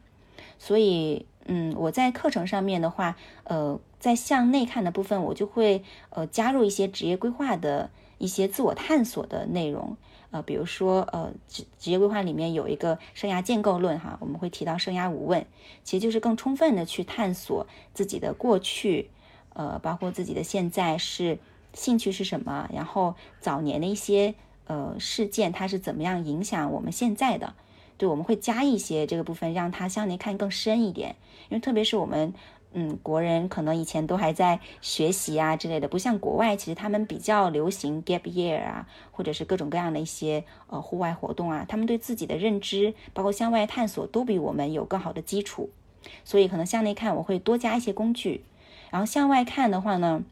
[0.60, 9.96] 所以，嗯，我在课程上面的话，呃，在向内看的部分，我就会，呃，加入一些职业规划的一些自我探索的内容，
[10.30, 15.44] 呃，比如说，呃，职职业规划里面有一个生涯建构论，哈，我们会提到生涯无问，
[15.82, 19.10] 其实就是更充分的去探索自己的过去，
[19.54, 21.40] 呃，包括自己的现在是。
[21.76, 22.68] 兴趣是什么？
[22.72, 24.34] 然后早年的一些
[24.66, 27.54] 呃事件，它是怎么样影响我们现在的？
[27.98, 31.16] 对，我们会加一些这个部分，让它向内看更深一点。
[31.50, 32.34] 因为特别是我们
[32.72, 45.70] 嗯国人，可能以前都还在学习啊之类的，不像国外，其实他们比较流行 gap year 啊，或者是各种各样的一些呃户外活动啊，他们对自己的认知，包括向外探索，都比我们有更好的基础。
[46.24, 48.44] 所以可能向内看，我会多加一些工具。
[48.90, 50.24] 然后向外看的话呢？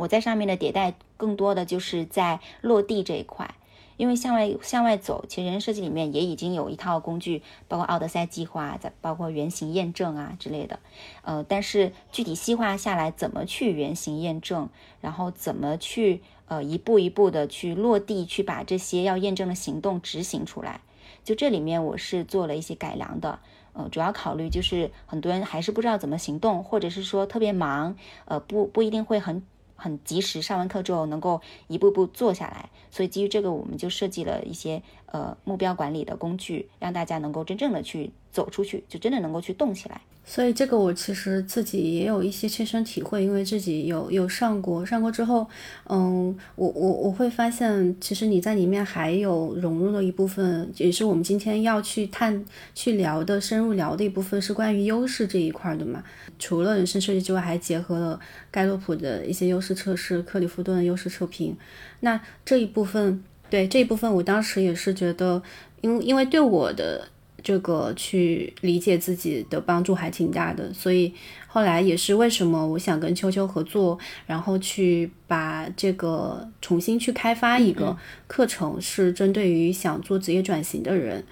[0.00, 3.54] 我在上面的迭代更多的就是在落地这一块，
[3.98, 10.80] 因为向外向外走，其实人设计里面也已经有一套工具，包括奥德赛计划，在包括原型验证啊之类的，
[11.20, 14.70] 呃，但是具体细化下来，怎么去原型验证，
[15.02, 20.80] 然后怎么去呃一步一步的去落地，去把这些要验证的行动执行出来，
[21.22, 23.38] 就这里面我是做了一些改良的，
[23.74, 29.42] 呃，主要考虑就是很多人还是不知道怎么行动，或者是说特别忙，呃，不不一定会很。
[29.80, 40.02] 很及时，上完课之后能够一步步做下来，所以基于这个，我们就设计了一些呃目标管理的工具，让大家能够真正的去走出去，就真的能够去动起来。
[40.32, 45.44] 所以这个我其实自己也有一些切身体会，因为自己有有上过，上过之后，
[45.88, 52.44] 嗯，我我我会发现，其实你在里面还有融入了一部分，也是我们今天要去探
[52.76, 56.00] 去聊的深入聊的一部分，是关于优势这一块的嘛。
[56.38, 58.20] 除了人生设计之外，还结合了
[58.52, 61.56] 盖洛普的一些优势测试、克里夫顿的优势测评。
[61.98, 65.42] 那这一部分，对这一部分，我当时也是觉得，
[65.80, 67.08] 因因为对我的。
[67.42, 71.12] 这个去理解自己的帮助还挺大的，所以
[71.46, 81.24] 后来也是为什么我想跟秋秋合作，然后去把这个重新去开发一个课程，是针对于想做职业转型的人，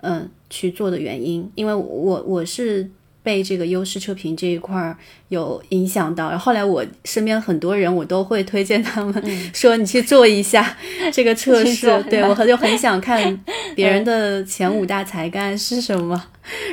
[0.00, 2.90] 嗯，去做的原因，因为我我是。
[3.22, 4.96] 被这个优势测评这一块儿
[5.28, 10.76] 有影响到，然后来我身边很多人，我都会推荐他们说你去做一下
[11.12, 12.02] 这个测 试。
[12.10, 13.44] 对我就很想看
[13.76, 16.20] 别人的前五大才干是什么，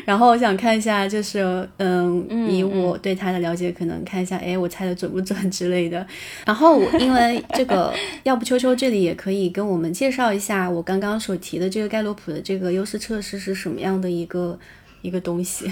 [0.05, 6.05] 然后我想看一下，就是嗯，以我对他的了解，可能看一下，哎，我猜的准不准之类的。
[6.45, 14.57] 然后因为这个， 要不秋秋这里也可以跟我们介绍一下我刚刚所提的这个盖洛普的这个优势测试是什么样的一个
[15.03, 15.71] 一个东西。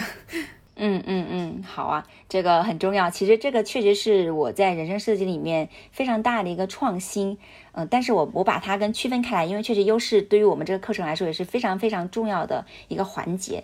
[0.77, 3.09] 嗯嗯嗯，好啊，这个很重要。
[3.09, 7.37] 其实这个确实是我在人生设计里面非常大的一个创新。
[7.73, 13.63] 嗯，但是我我把它跟区分开来，因为确实优势对于我们这个课程来说也是非常非常重要的一个环节。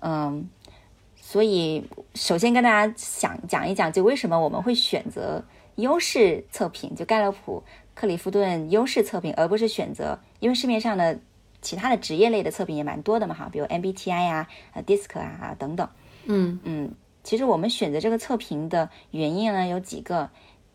[0.00, 0.48] 嗯，
[1.20, 5.44] 所以首先跟大家想讲一讲，就为什么我们会选择
[5.76, 7.62] 优势测评，就盖洛普、
[7.94, 11.18] 克里夫顿优势测评，而不是选择，因为市面上的。
[11.62, 15.88] 其他的职业类的测评也蛮多的嘛哈，比如 MBTI 呀、呃 DISC 啊等等。
[16.26, 20.28] 嗯嗯，其实我们选择这个测评的原因呢有几个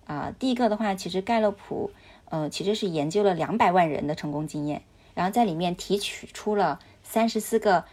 [0.06, 1.92] 啊、第一个的话，其实盖洛普
[2.26, 4.82] 呃其实是研究了两百万人的成功经验，
[5.14, 7.86] 然后在里面提取出了三十四个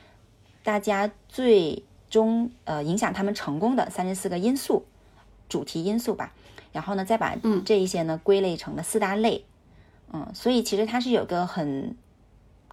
[0.65, 4.85] 大家最终呃影响他们成功的三十四个因素，
[5.49, 6.33] 主题因素吧。
[6.73, 9.45] 然后呢，再把这一些呢归类成了四大类。
[10.13, 11.97] 嗯，所以其实它是有个很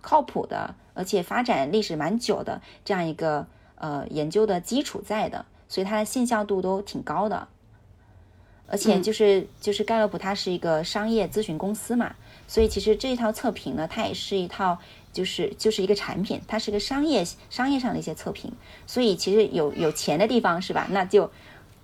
[0.01, 7.47] 靠谱的，而且发展历史蛮久的这样一个呃研究的基础在的，所以它的信效度都挺高的。
[8.67, 12.15] 而且就是就是盖洛普它是一个商业咨询公司嘛，
[12.47, 14.79] 所以其实这一套测评呢，它也是一套
[15.13, 18.51] 就是就是一个产品，它是个商业商业上的一些测评，
[18.87, 20.87] 所以其实有有钱的地方是吧？
[20.89, 21.29] 那就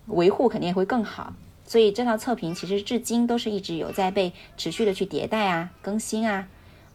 [0.07, 1.33] 维护肯定也会更好。
[1.67, 6.47] 所以这套测评其实至今都是一直有在被持续的去迭代啊、更新啊，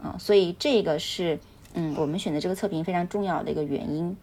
[0.02, 1.38] 嗯，所以这个是
[1.74, 4.16] 嗯我们选择这个测评非常重要的一个原因。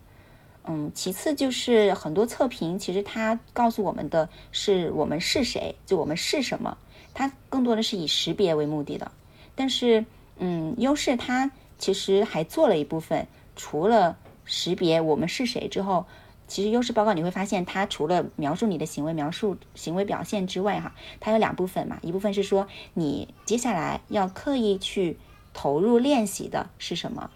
[0.66, 6.78] 嗯，其次就是很多测评其实它告诉我们的是我们是谁，就我们是什么，
[7.14, 9.12] 它更多的是以识别为目的的。
[9.56, 10.06] 但是
[10.38, 16.06] 嗯，优势它其实还做了一部分，除了识别我们是谁之后。
[16.46, 21.98] 其实优势报告你会发现，它除了描述你的行为、描述行为表现之外，哈，它有两部分嘛。
[22.04, 25.18] 一部分是说你接下来要刻意去
[25.54, 27.32] 投入练习的是什么。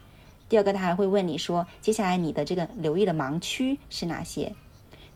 [0.50, 4.54] 第二个，他还会问你说，接下来你的这个留意的盲区是哪些？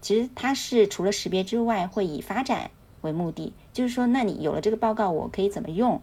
[0.01, 6.01] 其实它是除了识别之外，会以发展为目的，就是说，那你有了这个报告，我可以怎么用？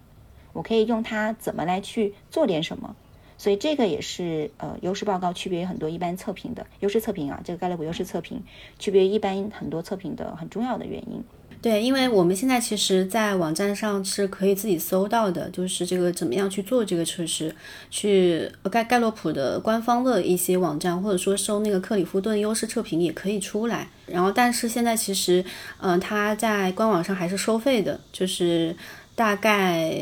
[0.52, 2.96] 我可以用它怎么来去做点什么？
[3.36, 8.42] 所以这个也是呃优势报告区别于很多一般测评的优势测评啊，这个盖洛普优势测评
[8.78, 11.22] 区别于一般很多测评的很重要的原因。
[11.60, 17.54] 对，因为我们现在其实，在网站上是可以自己搜到的，就是这个怎么样去做这个测试，
[17.90, 23.88] 去盖盖洛普的官方的一些网站，或者说搜那个克里夫顿优势测评也可以出来。
[24.06, 25.44] 然后，但是现在其实，
[25.80, 28.74] 嗯，它在官网上还是收费的，就是
[29.14, 29.92] 大概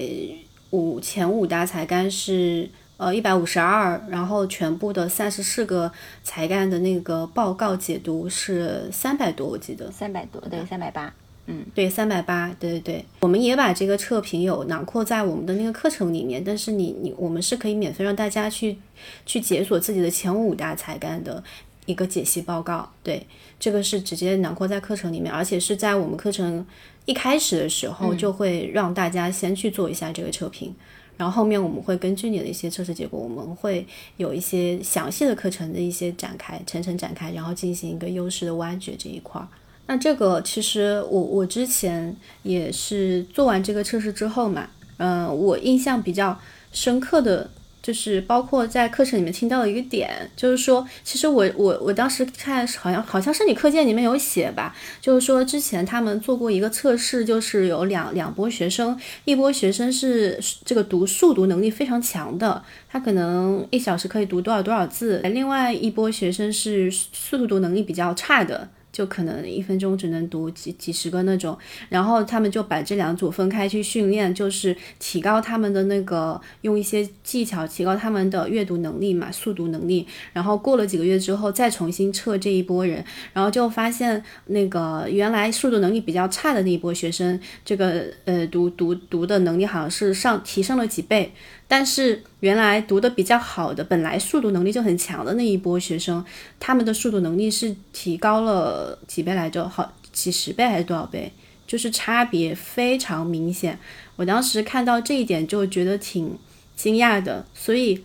[0.71, 2.69] 五前五大才干是。
[2.99, 5.93] 呃，一百五十二，然后全部的三十四个
[6.25, 11.13] 才干的那个报告解读是三百多，我记得三百多，对，三百八，
[11.47, 18.77] 嗯，对，三百八，对对对，我们也把这个测评有囊括在我们的那个课程里面，但是你你我们是可以免费让大家去
[19.25, 21.43] 去解锁自己的前五大才干的
[21.87, 23.25] 一个解析报告，对，
[23.61, 26.67] 这个是直接囊括在课程里面，而且是在我们课程
[27.05, 30.75] 一开始的时候就会让大家先去做一下这个测评。
[31.17, 33.87] 然后后面我们会根据你的一些测试结果，我们会
[34.19, 39.49] 有一些详细的课程的一些展开，层层展开，然后进行一个优势的挖掘这一块儿。
[39.87, 44.69] 那这个其实我我之前也是做完这个测试之后嘛，
[44.99, 46.39] 嗯，我印象比较
[46.73, 47.51] 深刻的。
[47.83, 68.69] 就是包括在课程里面听到的一个点，就是说，其实我我我当时看好像好像是你课件里面有写吧，就是说之前他们做过一个测试，就是有两两波学生，一波学生是这个读速读能力非常强的，他可能一小时可以读多少多少字，另外一波学生是速读能力比较差的。
[68.97, 71.55] 就可能一分钟只能读几几十个那种，
[71.91, 80.07] 然后他们就把这两组分开去训练，就是提高他们的那个用一些技巧提高他们的阅读能力嘛，速读能力。
[80.33, 83.05] 然后过了几个月之后再重新测这一波人，
[83.35, 91.35] 然后就发现那个原来速读能力比较差的那一波学生，这个呃读读读的能力好像是上提升了几倍。
[91.69, 96.25] 但是原来读的比较好的，本来速读能力就很强的那一波学生，
[96.61, 99.69] 他们的速读能力是提高了几倍来着？
[99.69, 101.33] 好几十倍还是多少倍？
[101.67, 103.77] 就是差别非常明显。
[104.15, 106.39] 我当时看到这一点就觉得挺
[106.77, 107.45] 惊讶的。
[107.53, 108.01] 所以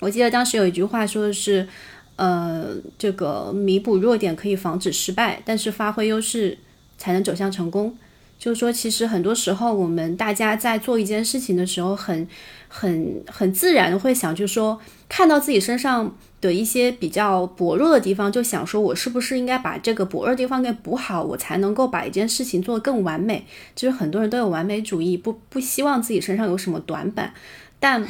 [0.00, 1.68] 我记得当时有一句话说的是，
[2.16, 6.58] 呃，这个弥补弱点可以防止失败，但是发挥优势
[6.98, 7.96] 才能走向成功。
[8.38, 12.26] 就是说，其实很多时候我们大家在做一件事情的时候，很。
[12.68, 23.46] 很很自然会想，就是说看到自己身上的一些比较薄弱的地方，就想说，我是不是应该把这个薄弱地方给补好，我才能够把一件事情做得更完美。
[23.76, 27.32] 就是很多人都有完美主义，不不希望自己身上有什么短板，
[27.78, 28.04] 但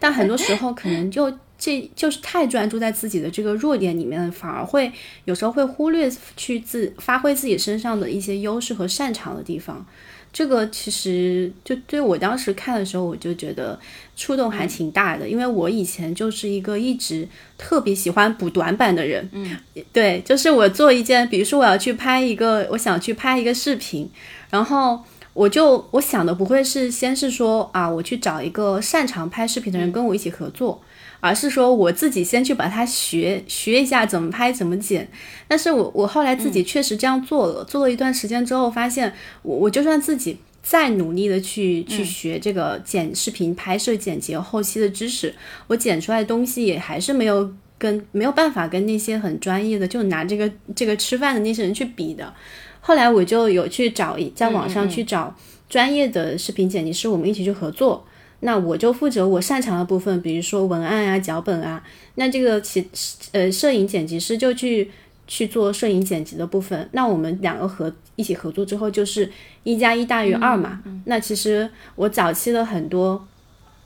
[0.00, 4.90] 但很多时候可能就这就是太专注在自己的这个弱点里面，反而会
[5.26, 9.86] 有时候会忽略去自发挥自己身上的一些优势和擅长的地方。
[10.32, 13.78] 这个其实就对我当时看的时候，我就觉得
[14.16, 19.28] 触动还挺大的，因为我以前就是一个一直特别喜欢补短板的人。
[19.32, 19.58] 嗯，
[19.92, 24.08] 对，就是我做一件，比如说我要去拍一个，我想去拍一个视频，
[24.50, 25.02] 然后
[25.32, 30.80] 我就我想的不会是先是说啊，我去找一个擅长拍视频的人跟我一起合作，
[31.20, 35.08] 而是说我自己先去把它学学一下怎么拍怎么剪。
[35.46, 39.12] 但是我我后来自己确实这样做了，做了一段时间之后，发现
[39.42, 45.34] 我我就算自己再努力的去去学这个剪视频拍摄、剪辑后期的知识，
[45.66, 52.32] 我剪出来的东西也还是没有跟没有办法跟那些很专业的就拿这个这个吃饭的那些人去比的。
[52.80, 55.34] 后来我就有去找在网上去找
[55.68, 58.06] 专业的视频剪辑师，我们一起去合作。
[58.40, 61.82] 那我就负责我擅长的部分，比如说文案啊、脚本啊。
[62.16, 62.88] 那这个其
[63.32, 64.90] 呃摄影剪辑师就去
[65.26, 66.88] 去做摄影剪辑的部分。
[66.92, 69.30] 那我们两个合一起合作之后，就是
[69.62, 70.82] 一加一大于二嘛。
[71.04, 73.26] 那其实我早期的很多，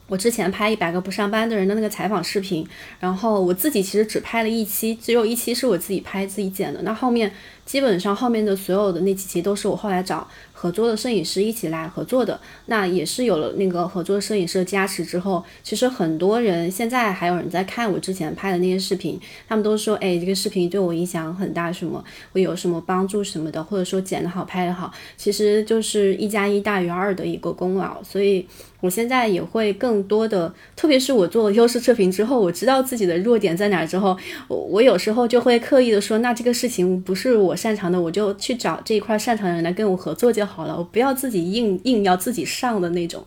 [0.07, 2.66] 我之前拍一百个不上班的人的那个采访视频，
[3.00, 6.82] 然后我自己其实只拍了一期，只有一期是我自己拍自己剪的。
[6.82, 7.30] 那后面
[7.65, 10.27] 基本上后面的所有的那几期都是我后来找。
[10.57, 22.03] 合作的摄影师一起来合作的，那也是有了那个合作摄影师的加持之后，其实很多人现在还有人在看我之前拍的那些视频，他们都说，哎，这个视频对我影响很大，什么
[22.33, 28.47] 会有什么帮助什么的，或者说剪得好拍得好，其实就是一加一大于二的一个功劳，所以。
[28.85, 34.14] 我现在也会更多的，特别是我做了优势测评之后，我知道自己的弱点在哪之后，
[34.47, 43.24] 我我有时候就会刻意的说，那这个事情不是我擅长的，我就去找这一块擅长的人来跟我合作就好了，我不要自己硬硬要自己上的那种。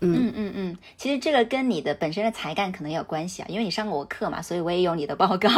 [0.00, 5.48] 嗯嗯嗯，其实这个跟你的本身的才干可能有关系啊，因为你上过我课嘛，所以我也有你的报告。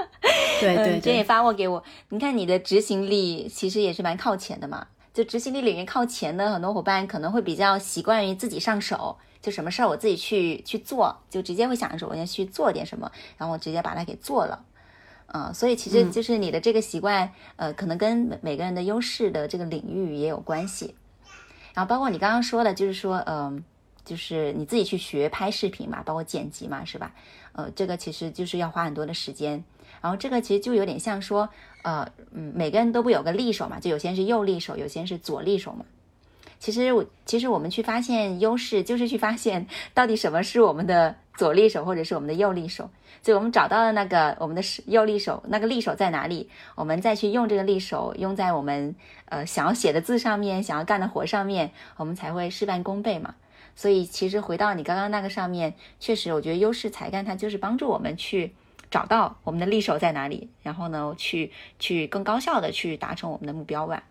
[0.60, 4.86] 对对，这也发过给我，你看你的执行力其实也是蛮靠前的嘛。
[5.16, 14.62] 就执行力领域靠前的很多伙伴可能会比较习惯于自己上手，就什么事儿我自己去去做，就直接会想着我要去做点什么，然后我直接把它给做了，
[15.28, 20.94] 嗯，所以其实就是你的这个习惯，呃，可能跟每个人的优势的这个领域也有关系。
[21.72, 23.64] 然后包括你刚刚说的，就是说，嗯，
[24.04, 27.14] 就是你自己去学拍视频嘛，包括剪辑嘛，是吧？
[27.52, 29.64] 呃，这个其实就是要花很多的时间。
[30.02, 31.48] 然后这个其实就有点像说。
[31.86, 35.84] 呃，嗯，每个人都不有个利手嘛，就有些人是右利手，有些人是左利手嘛。
[36.58, 42.90] 其实我，其实我们去发现优势，就是去发现到底什么是我们的左利手，或者是我们的右利手。
[43.22, 53.36] 所以我们找到了那个我们的右利手，那个利手在哪里，我们再去用这个利手，用在我们呃想要写的字上面，想要干的活上面，我们才会事半功倍嘛。
[53.76, 58.52] 所以其实回到你刚刚那个上面，确实，我觉得优势才干它就是帮助我们去。
[58.90, 64.02] 找到我们的利手在哪里，然后呢，去去更高效的去达成我们的目标吧。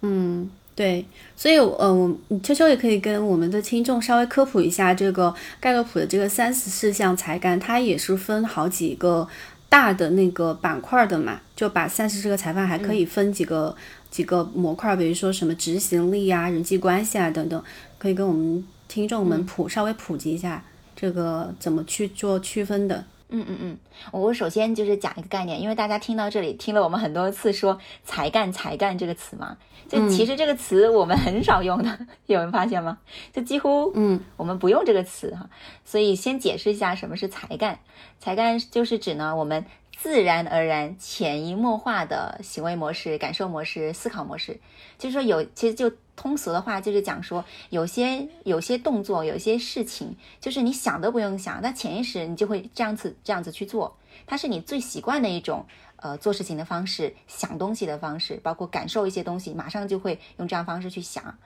[0.00, 9.26] 嗯，对，所以呃，我秋秋也可以跟我们的听众稍微科普一下这个盖洛普的这个三十四项才干，它也是分好几个
[9.68, 13.74] 大的那个板块的嘛，就把三十这个裁判还可以分几个
[14.10, 17.64] 几个模块，比如说什么执行力啊、人际关系啊等等，
[17.98, 20.62] 可以跟我们听众们普稍微普及一下
[20.94, 23.04] 这个怎么去做区分的。
[23.34, 23.78] 嗯嗯嗯，
[24.12, 29.56] 我首先就是讲一个概念，因为大家听到这里听了我们很多次说“才干”“才干”这个词嘛，
[29.88, 32.98] 就其实这个词我们很少用的，有人发现吗？
[33.32, 35.50] 就几乎嗯，我们不用这个词哈。
[35.84, 37.80] 所以先解释一下什么是才干。
[38.20, 39.64] 才干就是指呢我们。
[39.96, 44.60] 自然而然、潜移默化的行为模式、感受模式、思考模式，
[44.98, 55.64] 就是说有，其实就通俗的话，就是讲说，有些有些动作、有些事情，就是你想都不用想，那潜意识你就会这样子这样子去做，它是你最习惯的一种
[55.96, 61.38] 呃做事情的方式、想东西的方式，包括感受一些东西，马上就会用这样方式去想，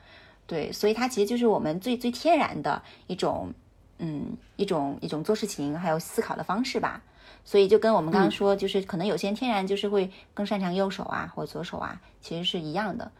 [0.46, 3.52] 对，所以它其实就是我们最最天然的一种，
[3.98, 7.02] 嗯，一种一种做事情还有思考的方式吧。
[7.48, 13.10] 所以就跟我们刚刚说，就是可能有些人天然就是会更擅长右手啊，或左手啊，其实是一样的。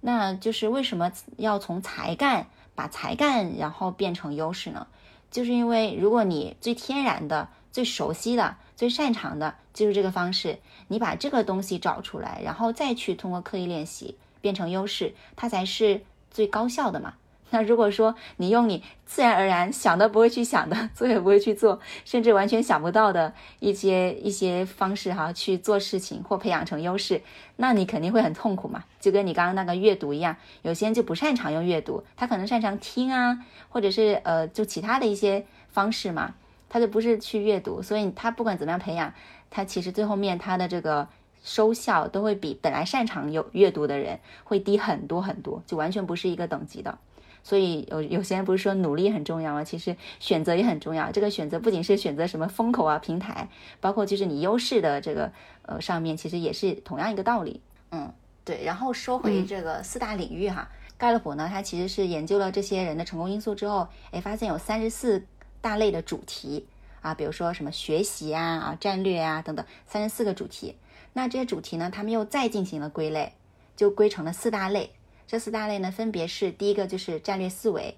[0.00, 2.46] 那就是为什么要从才干
[2.76, 4.86] 把才干然后变成优势呢？
[5.28, 16.00] 就是因为如果你最天然的、最熟悉的、最擅长的就是这个方式，你把这个东西找出来，然后再去通过刻意练习变成优势，它才是
[16.30, 17.14] 最高效的嘛。
[17.54, 27.22] 那如果说你用你自然而然想都不会去想的，做也不会去做，甚至完全想不到的一些一些方式哈去做事情或培养成优势，
[27.54, 28.82] 那你肯定会很痛苦嘛。
[28.98, 33.38] 就跟你刚刚那个阅读一样，有些人就不擅长用阅读，他可能擅长听啊，
[33.68, 36.34] 或者是呃就其他的一些方式嘛，
[36.68, 39.14] 他就不是去阅读，所以他不管怎么样培养，
[39.48, 41.06] 他其实最后面他的这个
[41.44, 46.98] 收效都会比本来擅长有阅读的人会低很多很多，就完全不是一个等级的。
[47.44, 49.62] 所以有有些人不是说努力很重要吗？
[49.62, 51.12] 其实选择也很重要。
[51.12, 53.48] 这个选择不仅是选择什么风口啊、平台，
[53.80, 55.30] 包括就是你优势的这个
[55.62, 57.60] 呃上面，其实也是同样一个道理。
[57.90, 58.10] 嗯，
[58.44, 58.64] 对。
[58.64, 65.22] 然后说回这个四大领域哈，盖洛普呢，他其实是研究了这些人的成功因素之后，哎，发现有三十四
[65.60, 66.66] 大类的主题，
[67.02, 70.74] 啊，比如说什么学习啊、啊战略啊等等三十四个主题。
[71.12, 73.34] 那这些主题呢，他们又再进行了归类，
[73.76, 74.90] 就归成了四大类。
[75.26, 77.96] 这四大类呢，分别是第一个就是战略思维，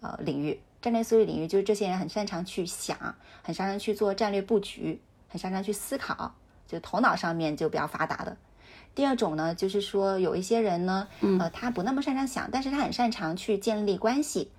[0.00, 2.96] 呃领域，战略思维领域就是这些人很擅长去想，
[3.42, 6.34] 很擅长去做战略布局，很擅长去思考，
[6.66, 8.36] 就头脑上面就比较发达的。
[8.94, 11.08] 第二种呢，就是说有一些人呢，
[11.38, 14.50] 呃，他不那么擅长想，但是他很擅长去建立关系。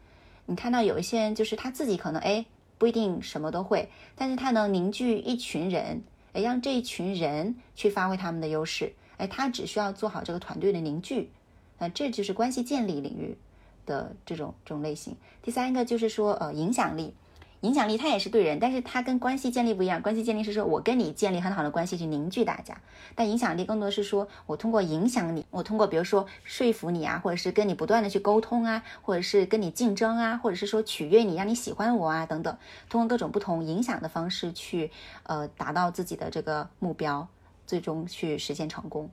[0.46, 2.46] 你看到有一些人，就是他自己可能哎
[2.78, 6.04] 不一定什么都会，但是他能凝聚一群人。
[6.34, 11.32] 哎，让这一群人去发挥他们的优势，哎，他只需要做好这个团队的凝聚，
[11.80, 13.38] 那这就是关系建立领域
[13.86, 15.16] 的这种这种类型。
[15.42, 17.14] 第三个就是说，呃，影响力。
[17.62, 20.00] 影响力它也是对人，但是它跟关系建立不一样。
[20.00, 22.80] 关系建立是说我跟你建立很好的关系去凝聚大家，
[23.16, 32.56] 但影响力更多是说我通过影响你，我通过比如说说服你啊，或者是跟你不断的去沟通啊，或者是跟你竞争啊，或者是说取悦你，让你喜欢我啊等等，
[32.90, 34.92] 通过各种不同影响的方式去
[35.24, 37.28] 呃达到自己的这个目标，
[37.66, 39.10] 最终去实现成功。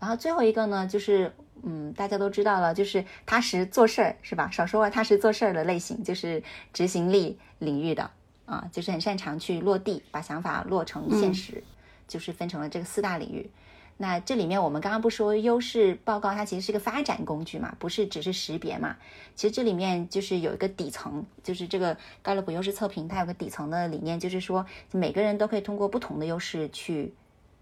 [0.00, 1.34] 然后最后一个呢，就是。
[1.62, 4.50] 嗯，大家都知道了，就是踏实做事儿，是吧？
[4.50, 6.42] 少说话，踏实做事儿的类型，就是
[6.72, 8.10] 执行力领域的
[8.44, 11.62] 啊，就是很擅长去落地，把想法落成现实，
[12.06, 13.48] 就是分成了这个四大领域。
[13.96, 18.96] 那这里面我们刚刚不说优势报告，它其实是个发展工具嘛，不是只是识别嘛。
[19.36, 27.14] 其实这里面就是有一个底层，就是这个盖洛普优势测评，它有个底层的理念，就是说每个人都可以通过不同的优势去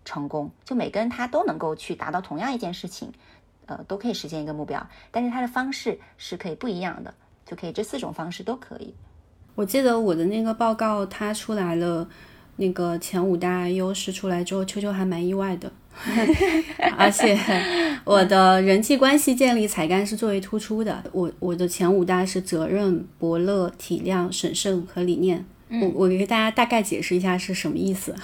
[0.06, 3.12] 成功，就每个人他都能够去达到同样一件事情。
[3.66, 7.14] 呃，都可以实现一个目标，但是它的方式是可以不一样的，
[7.46, 8.94] 就可以这四种方式都可以。
[9.54, 12.08] 我记得我的那个报告，它出来了，
[12.56, 15.70] 那个前五大优势出来之后，秋秋还蛮意外的，
[16.96, 17.38] 而且
[18.04, 21.04] 我的人际关系建立才干是最为突出的。
[21.12, 25.44] 我我的前五大是责任、伯乐、体谅、审慎和理念。
[25.68, 28.14] 我我给大家大概解释一下是什么意思，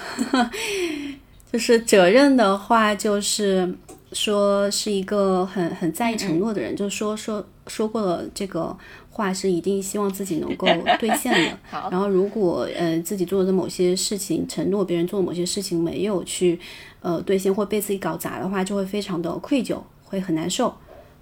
[1.51, 3.75] 就是责任的话就是。
[4.11, 8.75] 说是一个很很在意承诺的人，就是说说说过了这个
[9.09, 10.67] 话是一定希望自己能够
[10.99, 11.57] 兑现的。
[11.91, 16.59] 然后如果呃自己做的某些事情，承诺别人做某些事情没有去
[17.01, 20.73] 呃兑现或被自己搞砸的话，就会非常的愧疚，会很难受。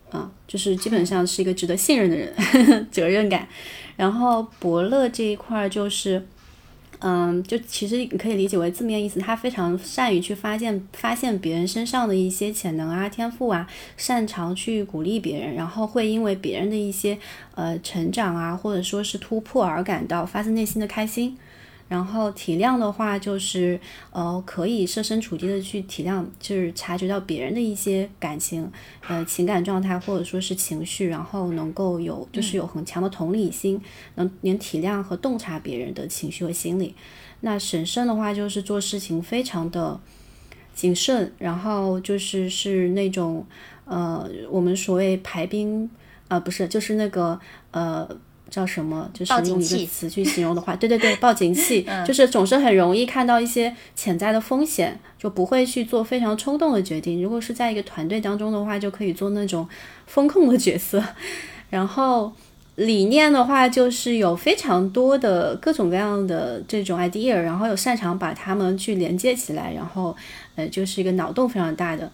[0.10, 2.34] 啊，就是基本上是一个值得信任的人，
[2.90, 3.48] 责任感。
[3.98, 6.26] 然后伯乐这一块就是。
[7.00, 17.18] 嗯，就其实你可以理解为字面意思，他非常善于去发现发现别人身上的一些潜能啊、天赋啊，擅长去鼓励别人，然后会因为别人的一些
[17.56, 21.38] 呃成长啊，或者说是突破而感到发自内心的开心。
[21.88, 23.80] 然后体谅的话，就是
[24.12, 28.70] 呃，可以设身处地的去体谅，就是察觉到别人的一些感情，
[29.08, 33.82] 呃，情感状态或者说是情绪，然后能够有就是有很强的同理心，
[34.16, 36.94] 能能体谅和洞察别人的情绪和心理。
[37.40, 40.00] 那审慎的话，就是做事情非常的
[40.74, 43.46] 谨慎，然后就是是那种
[43.86, 45.90] 呃，我们所谓排兵
[46.28, 47.40] 啊，不是，就是那个
[47.72, 48.18] 呃。
[48.50, 49.10] 叫什么？
[49.14, 57.22] 就是用一个词去形容的话，对对对，报警器， 就是总是很容易看到一些潜在的风险，就不会去做非常冲动的决定。
[57.22, 59.68] 如果是在一个团队当中的话，就可以做那种
[60.06, 61.04] 风控的角色。
[61.70, 62.32] 然后
[62.76, 70.16] 理念的话，就是有非常多的各种各样的这种 idea，然后有擅长把它们去连接起来，然后
[70.56, 72.10] 呃，就是一个脑洞非常大的。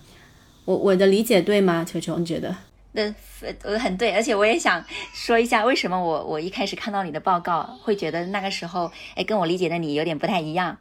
[0.66, 1.84] 我我的理解对吗？
[1.84, 2.56] 球球，你觉得？
[2.94, 3.16] 呃，
[3.64, 4.84] 呃，很对，而且我也想
[5.14, 10.78] 说一下，为什么我我一开始看到你的报告，会觉得那个时候，哎，跟我理解的你有点不太一样，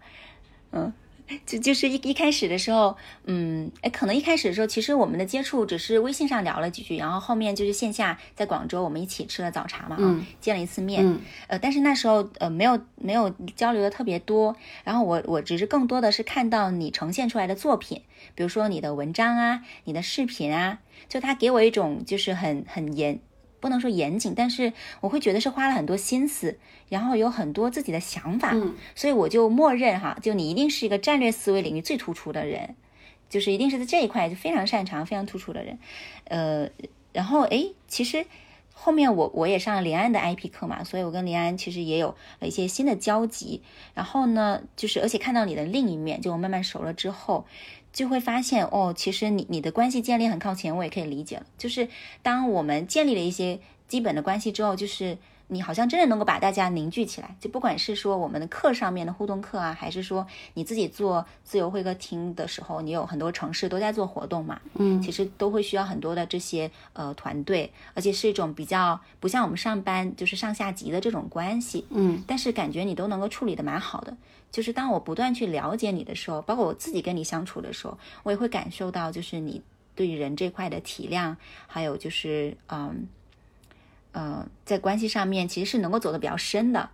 [0.73, 0.93] 嗯。
[1.47, 2.95] 就就是一一开始的时候，
[3.25, 14.55] 嗯，哎，可能一开始的时候，其实我们的接触只是微信上聊了几句，然后后面就是线下在广州，我们一起吃了早茶嘛，嗯，见了一次面，呃，但是那时候呃没有没有交流的特别多，
[14.85, 18.03] 然后我我只是更多的是看到你呈现出来的作品，
[18.35, 20.81] 比如说你的文章啊，你的视频啊，
[21.13, 23.21] 就他给我一种就是很很严。
[23.61, 26.59] 不能说严谨，但是我会觉得是花了很多心思，
[26.89, 28.57] 然后有很多自己的想法，
[28.97, 32.75] 所以我就默认哈，就你一定是一个战略思维领域最突出的人，
[33.29, 35.79] 就是一定是在这一块就非常擅长、非常突出的人。
[36.25, 36.69] 呃，
[37.13, 38.27] 然后哎，其实
[38.73, 43.63] 后面我我也上了林安的 IP 课嘛，所以我跟林安其实也有了一些新的交集。
[43.95, 47.47] 然后呢，就是而且看到你的另一面，就我慢慢熟了之后。
[47.93, 51.47] 就会发现哦，其实你你的关系建立很靠前，我也可以理解了。
[51.59, 51.89] 就是
[52.23, 55.19] 当我们建立了一些基本的关系之后，就是
[55.53, 74.17] 你好像真的能够把大家凝聚起来，就不管是说我们的课上面的互动课啊，还是说你自己做自由会客厅的时候，你有很多城市都在做活动嘛，嗯，其实都会需要很多的这些呃团队，而且是一种比较不像我们上班就是上下级的这种关系，嗯，但是感觉你都能够处理的蛮好的。
[74.51, 79.61] 就是当我不断去了解你的时候，包括我自己跟你相处的时候，我也会感受到就是你
[79.95, 81.37] 对于人这块的体谅，
[81.67, 83.07] 还有就是嗯。
[84.13, 86.89] 呃，在关系上面其实是能够走得比较深的，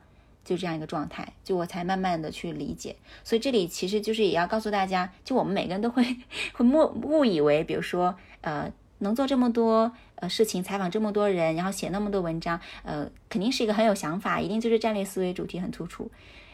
[0.45, 2.97] 就这样一个状态，就我才慢慢的去理解。
[3.25, 6.05] 所以这里其实就是也要告诉大家，就我们每个人都会
[6.53, 16.11] 会误误以为，比如说呃，能做这么多呃事情，采访这么多人，然后写那么多文章，呃，肯定是一个很有想法，一定就是战略思维主题很突出。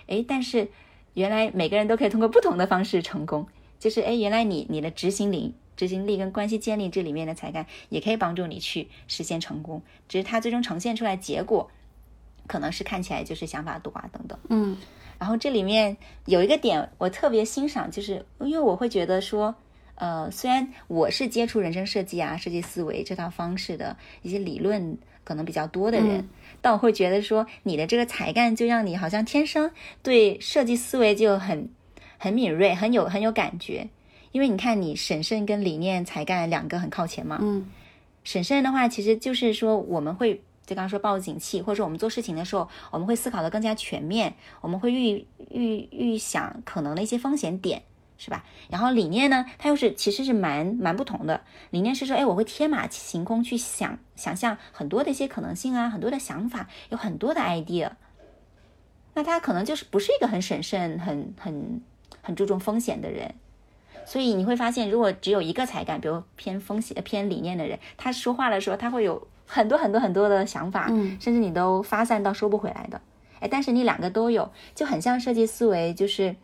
[0.06, 0.68] 诶，但是
[1.14, 3.46] 原来每个人都可以通过不同的方式成功，
[3.78, 5.54] 就是诶，原来你你的执行力。
[5.76, 9.82] 执行力跟关系建立这里面的才干，也可以帮助你去实现成功。
[10.08, 11.70] 只是它最终呈现出来结果，
[12.46, 14.38] 可能是看起来就是想法多啊等等。
[14.48, 14.76] 嗯，
[15.18, 15.96] 然后这里面
[16.26, 19.54] 有一个点我特别欣赏，就是因为我会觉得说，
[19.96, 26.28] 呃，虽然我是接触人生设计啊、设计思维这套方式的一些理论可能比较多的人，
[26.60, 29.70] 但我会觉得说，你的这个才干就让你好像天生
[30.02, 31.68] 对设计思维就很
[32.18, 33.88] 很敏锐，很有很有感觉。
[34.34, 37.38] 因为你看，你审慎跟理念、才干两个很靠前嘛。
[37.40, 37.70] 嗯，
[38.24, 40.34] 审慎的话，其实就是说我们会，
[40.66, 47.84] 就刚刚说报警器，或者说我们做事情的时候，我们会思考的更加全面，我们会预预预想可能的一些风险点，
[48.18, 48.44] 是吧？
[48.68, 51.40] 然后理念呢，它又是其实是蛮蛮不同的。
[51.70, 57.92] 理念是说，哎，我会天马行空去想想象很多的一些可能性啊，很多的想法，有很多的 idea。
[59.14, 61.80] 那他可能就是不是一个很审慎、很很
[62.20, 63.32] 很注重风险的人。
[64.04, 73.00] 所以你会发现，如果只有一个才干，比如偏风险、偏理念的人，他说话的时候，他会有很多很多很多的想法，嗯，甚至你都发散到收不回来的。
[73.40, 76.36] 哎，但是你两个都有，就很像设计思维，就是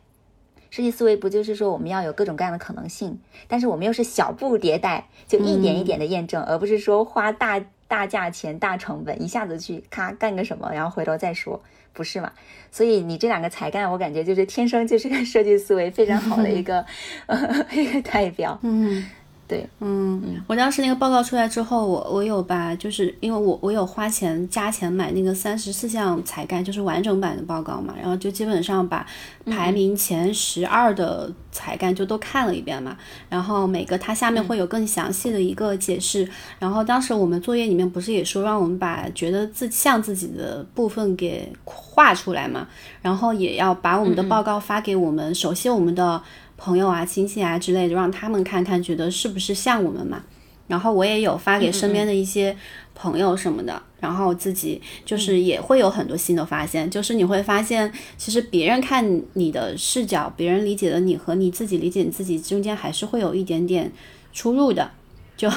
[0.70, 7.60] 设计思维不就是说我们要有各种各样的可能性，但是我们又是小步迭代，就一点一点的验证，而不是说花大
[7.90, 11.60] 大价钱、大成本一下子去咔干个什么，然后回头再说。
[11.92, 12.30] 不是嘛？
[12.70, 16.86] 所以你这两个才干，我感觉就是天生就是个设计思维非常好的一个
[17.26, 17.36] 呃
[17.74, 18.56] 一个代表。
[18.62, 19.04] 嗯。
[19.50, 29.04] 对，嗯，我当时那个报告出来之后，我我有把，就是因为我我有花钱加钱买那个三十四项才干，就是完整版的报告嘛，然后就基本上把
[29.46, 32.96] 排名前十二的才干就都看了一遍嘛，
[33.28, 36.28] 然后每个它下面会有更详细的一个解释，
[36.60, 42.68] 然后当时我们作业里面不是也说让我们把觉得自像自己的部分给画出来嘛，
[43.02, 46.22] 然后也要把我们的报告发给我们，首先我们的。
[46.62, 50.22] 朋友啊、亲戚啊之类的，让他们看看，觉得是不是像我们嘛？
[50.68, 52.54] 然后我也有发给身边的一些
[52.94, 56.88] 朋友什么的，然后自己就是也会有很多新的发现。
[56.88, 63.90] 就是你会发现，其实别人看你的视角，别人理解的你和你自己理解你自己中间还是会有一点点
[64.32, 64.88] 出入的。
[65.36, 65.50] 就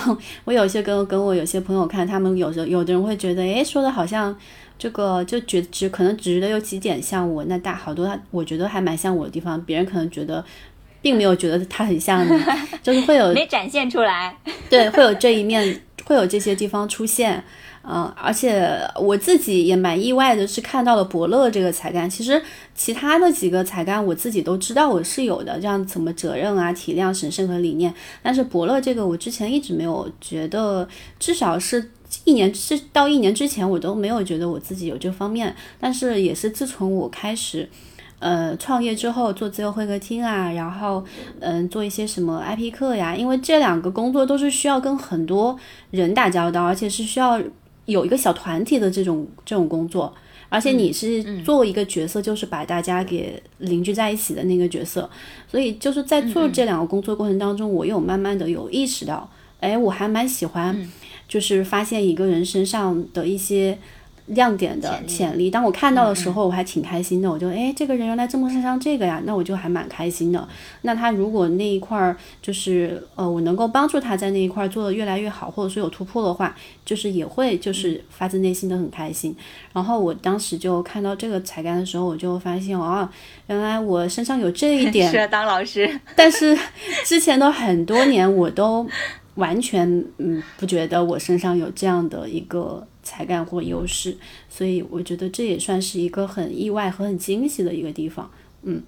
[0.45, 4.36] 我有些跟跟我有些朋友看，他们有时候有的人会觉得，诶，说的好像
[4.80, 10.43] 这个就觉只可能只觉得有几点像我，那大好多他我觉得还蛮像我的地方，别人可能觉得。
[11.04, 12.41] 并没有觉得他很像你，
[12.82, 14.36] 就是会有没展现出来，
[14.70, 17.43] 对，会有这一面，会有这些地方出现，
[17.84, 22.10] 嗯，而且我自己也蛮意外的，是看到了伯乐这个才干。
[22.10, 22.41] 其实
[22.74, 27.93] 其他的几个才干我自己都知道我是有的，像什么责任啊、体谅、审慎和理念。
[28.22, 30.88] 但是伯乐这个我之前一直没有觉得，
[31.20, 31.91] 至少是
[32.24, 35.54] 一年之到一年之前我都没有觉得我自己有这方面。
[35.82, 37.68] 但是也是自从我开始。
[38.24, 41.03] 呃，创业之后做自由会客厅啊，然后
[41.41, 45.59] 嗯，做一些什么 IP 课呀，因为这两个工作都是需要跟很多
[45.91, 47.38] 人打交道，而且是需要
[47.84, 50.13] 有一个小团体的这种这种工作，
[50.47, 55.09] 而且你是做一个角色，就是把大家给凝聚在一起的那个角色，
[55.45, 60.89] 所以就是在做这两个工作过程当中，我有慢慢的有意识到，哎，我还蛮喜欢，
[61.28, 63.78] 就是发现一个人身上的一些。
[64.28, 67.30] 亮点的潜力，当我看到的时候，我还挺开心的。
[67.30, 70.47] 我就哎，这个人原来这么擅长这个呀，那我就还蛮开心的。
[70.84, 76.55] 那他如果那一块儿就是呃，我能够帮助他在那一块儿做的越来越好，或者说有突破的话，
[76.86, 79.36] 就是也会就是发自内心的很开心。
[79.74, 83.07] 然后我当时就看到这个才干的时候，我就发现哦，
[83.47, 85.99] 原来我身上有这一点， 适合当老师。
[86.15, 86.57] 但是
[87.03, 88.88] 之前的很多年，我都
[89.36, 89.86] 完全
[90.17, 92.88] 嗯不觉得我身上有这样的一个。
[93.04, 94.18] 才干或优势，
[94.49, 98.32] 所以我觉得这也算是一个很意外和很惊喜的一个地方。
[98.64, 98.82] 嗯，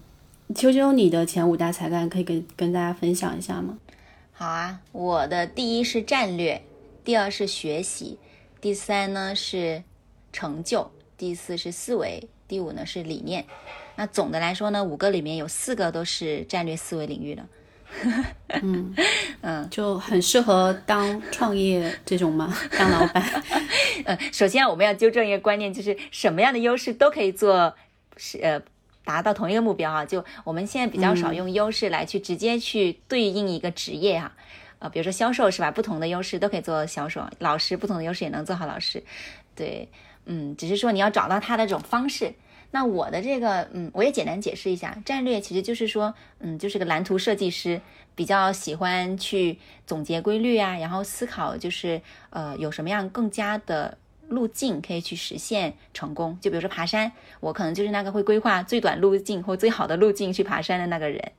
[0.55, 3.77] 秋秋，你的前五大才干可以跟跟大家分享一下吗？
[4.31, 6.61] 好啊，我的第一是战略，
[7.03, 8.17] 第二是学习，
[8.59, 9.83] 第三呢是
[10.33, 13.45] 成就，第四是思维，第五呢是理念。
[13.95, 17.45] 那总的来说呢，五个里面有四个都是战略思维领域的。
[18.61, 18.95] 嗯
[19.41, 22.55] 嗯，就很适合当创业这种吗？
[22.77, 23.23] 当老板？
[24.05, 27.75] 呃，首先我们要纠正一个观念，就是什么样的优势都可以做，
[28.17, 28.61] 是呃
[29.03, 30.05] 达到同一个目标啊。
[30.05, 34.31] 就我们现在比较少用优势来去直接去对应一个职业哈。
[34.79, 35.71] 呃，比如说销售是吧？
[35.71, 39.03] 不同的优势都可以做销售，老师不同的优势也能做好老师。
[39.55, 39.89] 对，
[40.25, 42.33] 嗯，只是说你要找到他的这种方式。
[42.75, 47.79] 那我的这个，嗯，我也简单解释一下，战略其实就是说，嗯，就是个蓝图设计师，
[48.15, 49.57] 比较喜欢去
[49.87, 52.01] 总结规律啊，然后思考就是，
[52.31, 53.97] 呃，有什么样更加的
[54.27, 56.37] 路径可以去实现成功。
[56.41, 57.09] 就比如说爬山，
[57.39, 61.31] 我可能就是那个会规划最短路径或最好的路径去爬山的那个人，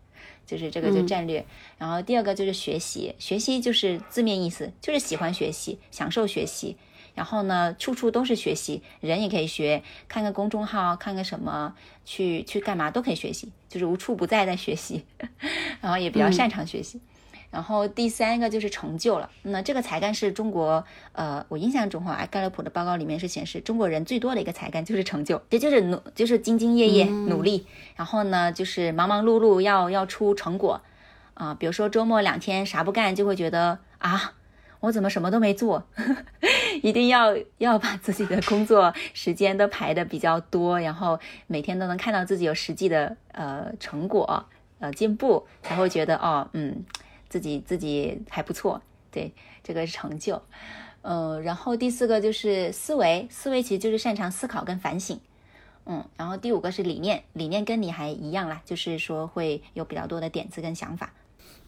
[0.47, 1.45] 就是这个就战略。
[1.77, 6.79] 然后第二个就是学习，学习就是字面意思，就是喜欢学习，享受学习。
[7.17, 15.05] 然后呢，处处都是学习，人也可以学，看个公众号，看个什么，去去干嘛都可以学习，就是无处不在在学习，
[15.81, 17.01] 然后也比较擅长学习。
[17.51, 30.83] 然后第三个就是成就了，那这个才干是中国，呃，我印象中哈，盖洛普的报告里面是显示中国人最多的一个才干就是成就，这就是努，就是兢兢业业努力，然后呢，就是忙忙碌碌要要出成果，
[31.33, 34.35] 啊，比如说周末两天啥不干，就会觉得啊。
[34.81, 35.83] 我怎么什么都没做？
[36.83, 44.45] 一定要要把自己的工作时间都排的比较多，然后每天都能看到自己有实际的呃成果
[44.79, 46.85] 呃进步，才会觉得哦嗯
[47.29, 50.41] 自己自己还不错，对这个是成就。
[51.03, 55.21] 呃，然后第四个就是思维，思维其实就是擅长思考跟反省。
[55.87, 61.13] 嗯，然后第五个是理念，理念跟你还一样啦，就是说会有比较多的点子跟想法。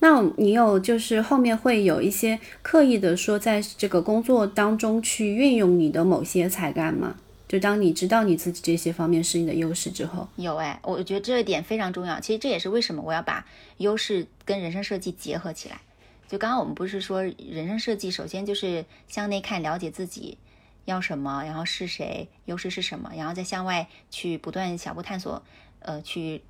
[0.01, 7.17] 那你有就是后面会有一些刻意的说，在这个工作当中去运用你的某些才干吗？
[7.49, 12.21] 就当你知道你自己这些方面是你的优势之后，有哎，我觉得这一点非常重要。
[12.21, 13.45] 其实这也是为什么我要把
[13.79, 15.81] 优势跟人生设计结合起来。
[16.29, 20.39] 就刚刚我们不是说人生设计，首先就是向内看，了解自己
[20.85, 25.43] 要什么，然后是谁，优势是什么，然后再向外去不断小步探索，
[25.81, 26.43] 呃，去。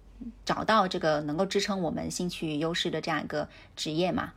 [0.44, 4.32] 找到这个能够支撑我们兴趣优势的这样一个职业嘛？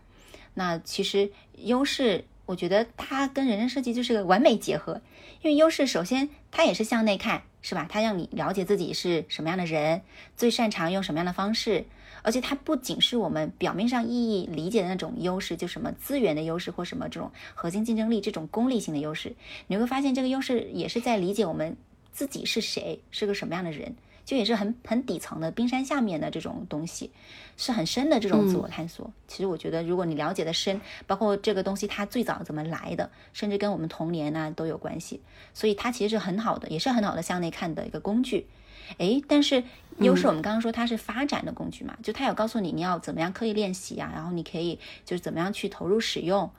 [0.53, 5.01] 那其实优势，我觉得它跟人生设计就是个完美结合。
[5.41, 7.87] 因为优势首先它也是向内看，是吧？
[7.89, 10.01] 它让你了解自己是什么样的人，
[10.37, 11.85] 最擅长用什么样的方式。
[12.23, 19.35] 而且它不仅是我们表面上意义理解的那种优势，就什么资源的优势或什么这种核心竞争力这种功利性的优势。
[19.65, 21.75] 你会发现这个优势也是在理解我们
[22.11, 23.95] 自己是谁，是个什么样的人。
[24.31, 27.11] 就也是很很底层的冰山下面的这种东西，
[27.57, 29.11] 是很深的这种自我探索。
[29.27, 35.19] 其实我觉得，如果你了解的深，包括这个东西它最早怎么来的，甚至跟我们童年呢都有关系。
[35.53, 38.47] 所以它其实是很好的，也是很好的向内看的一个工具。
[38.99, 39.65] 诶，但是
[39.97, 46.49] 优势我们刚刚说它是发展的工具嘛，就它有告诉你你要怎么样刻意练习啊，然后你可以就是怎么样去投入使用，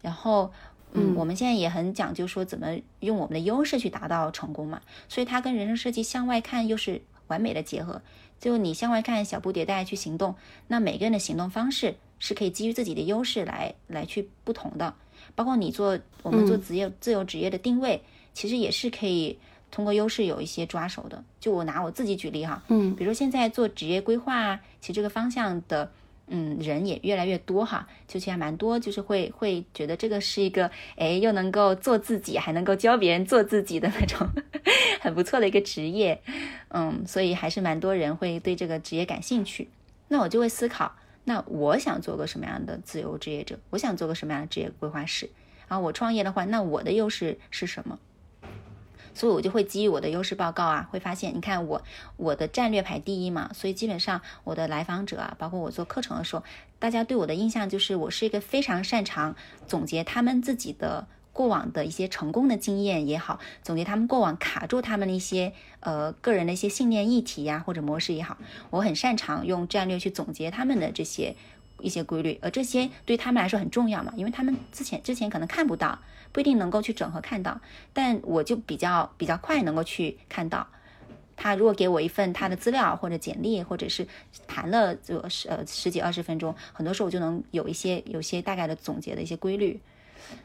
[0.00, 0.52] 然后。
[0.92, 8.02] 嗯，我们现在也很讲究说怎么用我们的优势去达到成功嘛，所以它跟人生设计向外看又是完美的结合。
[8.38, 10.34] 就你向外看，小步迭代去行动，
[10.68, 14.94] 那每个人的行动方式是可以基于自己的优势来来去不同的。
[15.34, 18.02] 包括你做我们做职业自由职业的定位，
[18.34, 19.38] 其实也是可以
[19.70, 21.24] 通过优势有一些抓手的。
[21.40, 25.90] 就我拿我自己举例哈，嗯，比如说现在做职业规划啊，其实这个方向的。
[26.28, 34.26] 嗯，人也越来越多哈，就其实还蛮多，就是会会觉得这个是一个，哎，又能够做自己，还能够教别人做自己的那种
[35.00, 36.20] 很不错的一个职业，
[36.68, 39.68] 嗯，所以还是蛮多人会对这个职业感兴趣。
[40.08, 43.58] 那我就会思考，那我想做个什么样的自由职业者？
[43.70, 45.30] 我想做个什么样的职业规划师？
[45.68, 47.98] 然后我创业的话，那我的优势是什么？
[49.16, 51.82] 所以我就会基于我的优势报告啊，会发现，你看我
[52.18, 56.44] 我的战略排第一嘛，所以基本上我的来访者啊，包括我做课程的时候，
[56.78, 59.34] 大家对我的印象就是我是一个非常擅长
[59.66, 68.36] 总结他们自己的过往的一些成功的经验也好，总结他们过往卡住他们的一些呃个人的一些信念议题呀或者模式也好，
[68.68, 71.34] 我很擅长用战略去总结他们的这些。
[71.80, 75.98] 一些规律，而这些对他们来说很重要嘛，因为他们之前之前可能看不到，
[76.32, 77.60] 不一定能够去整合看到，
[77.92, 80.66] 但我就比较比较快能够去看到。
[81.36, 84.06] 他如果给我一份他的资料或者简历，或者是
[84.46, 89.78] 谈了就十呃十几二十分钟，很多时候我就能有一些有些大概的总结的一些规律。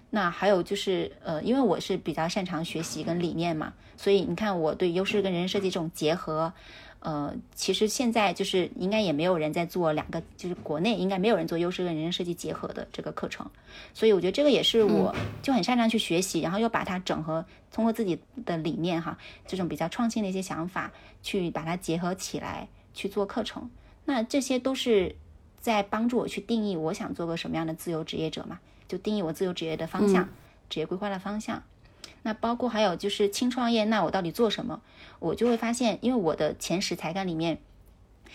[0.09, 6.51] 那还有就是呃，因为我是比较擅长学习跟理念嘛，所以你看我对优势跟人生设计这种结合。
[7.01, 13.49] 呃，其实现在就是应该也没有人在做两个，就是国内应该没有人做优势跟人生设计结合的这个课程，
[13.91, 20.91] 所以我觉得这个也是我就很擅长去学习，然后又把它整合，通过自己的理念哈，这种比较创新的一些想法
[21.23, 23.67] 去把它结合起来去做课程，
[24.05, 25.15] 那这些都是
[25.59, 30.29] 在帮助我去定义我想做个什么样的自由职业者嘛，就定义我自由职业的方向，
[30.69, 31.63] 职业规划的方向。
[32.23, 34.81] 那包括还有就是轻创业，那我到底做什么？
[35.19, 37.59] 我就会发现，因为我的前十才干里面，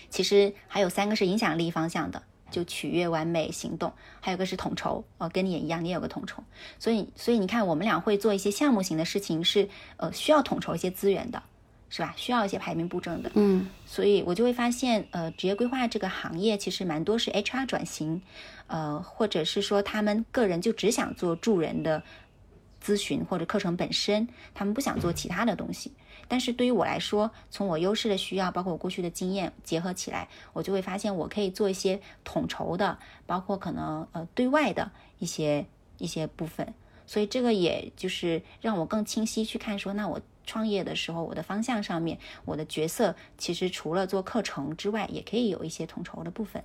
[0.09, 6.43] 其实还有三个是影响力方向的，就取悦、完美、行动，还有个是统筹，哦，跟你也一样，你也有个统筹。
[6.79, 11.41] 所以，所以你看，我们俩会做一些项目型的事情，是呃需要统筹一些资源的，
[11.89, 12.13] 是吧？
[12.17, 13.31] 需要一些排名布阵的。
[13.35, 18.21] 嗯，所以我就会发现，呃，职业规划这个行业其实蛮多是 HR 转型，
[18.67, 22.03] 呃，或者是说他们个人就只想做助人的。
[22.87, 25.91] 咨询或者课程本身，他们不想做其他的东西。
[26.29, 35.65] 但是对于我来说，从我优势的需要，包括我过去的经验结合起来，我就会发现我可以做一些统筹的，包括可能呃对外的一些
[35.97, 36.73] 一些部分。
[37.05, 46.63] 所以这个也就是让我更清晰去看说，那我创业的时候，我的方向上面，我的角色其实除了做课程之外，也可以有一些统筹的部分。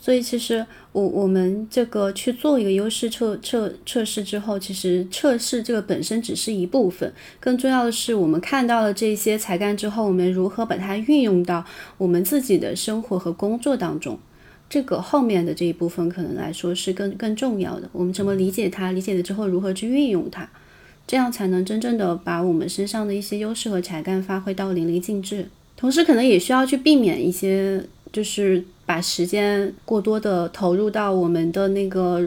[0.00, 11.64] 所以其实我我们这个去做一个优势测测测试之后，其实测试这个本身只是一部分，更重要的是我们看到了这些才干之后，我们如何把它运用到
[11.98, 14.18] 我们自己的生活和工作当中。
[14.70, 17.88] 这个后面的这一部分可能来说是更更重要的。
[17.92, 18.92] 我们怎么理解它？
[18.92, 20.48] 理解了之后如何去运用它？
[21.06, 25.48] 这样才能真正的把我们身上的一些优势和才干发挥到淋漓尽致。
[25.74, 27.82] 同时，可能也需要去避免一些
[28.12, 28.64] 就是。
[28.88, 32.26] 把时间过多的投入到我们的那个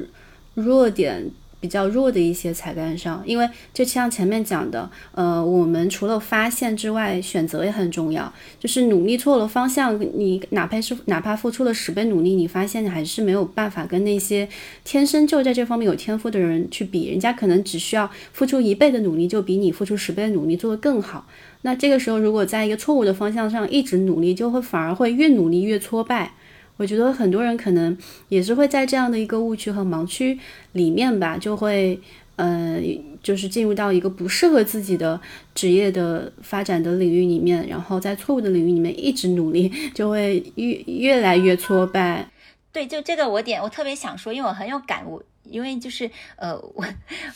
[0.54, 1.28] 弱点
[1.60, 8.32] 比较弱的一些才干上，因为就像前面讲的，呃，我们除了发现之外，选择也很重要。
[8.60, 14.48] 就是努力错了方向，你哪怕是哪怕付出了十倍努力，你发现你还是没有办法跟那些
[14.84, 21.26] 天生就在这方面有天赋的人去比，人家可能只需要付出一倍的努力，就比你付出十倍的努力做得更好。
[21.64, 26.34] 那这个时候，如果在一个错误的方向上一直努力，就会反而会越努力越挫败。
[26.78, 27.96] 我觉得很多人可能
[28.30, 30.40] 也是会在这样的一个误区和盲区
[30.72, 32.00] 里面吧，就会，
[32.38, 32.82] 呃，
[33.22, 35.22] 就是进入到一个不适合自己的
[35.54, 42.28] 职业的发展的领域里面，然后在错误的领域里面一直努力，就会越越来越挫败。
[42.72, 45.22] 对，就这个我点，我特别想说，因为我很有感悟。
[45.44, 46.86] 因为就是呃，我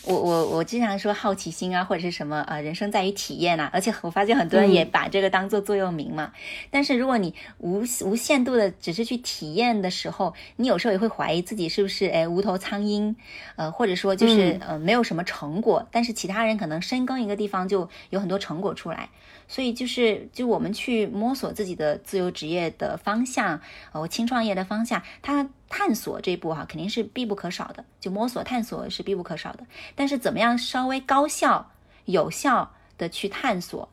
[0.03, 3.69] 我我我经常说好奇心啊，或者是什么呃，人生在于体验啊。
[3.73, 6.31] 而且我发现很多人也把这个当做座右铭嘛。
[6.69, 13.15] 但是如果你无无限度的只是去体验的时候，你有时候也会怀疑自己是不是哎无头苍蝇，
[13.55, 15.87] 呃，或者说就是呃没有什么成果。
[15.91, 19.09] 但是其他人可能深耕一个地方就有很多成果出来。
[19.47, 25.49] 所以就是就我们去摸索自己的自由职业的方向，呃，轻创业的方向，它。
[25.69, 27.83] 探索这一步哈，肯定是必不可少的。
[27.99, 29.65] 就摸索探索是必不可少的。
[29.95, 31.71] 但是怎么样稍微高效、
[32.05, 33.89] 有效的去探索，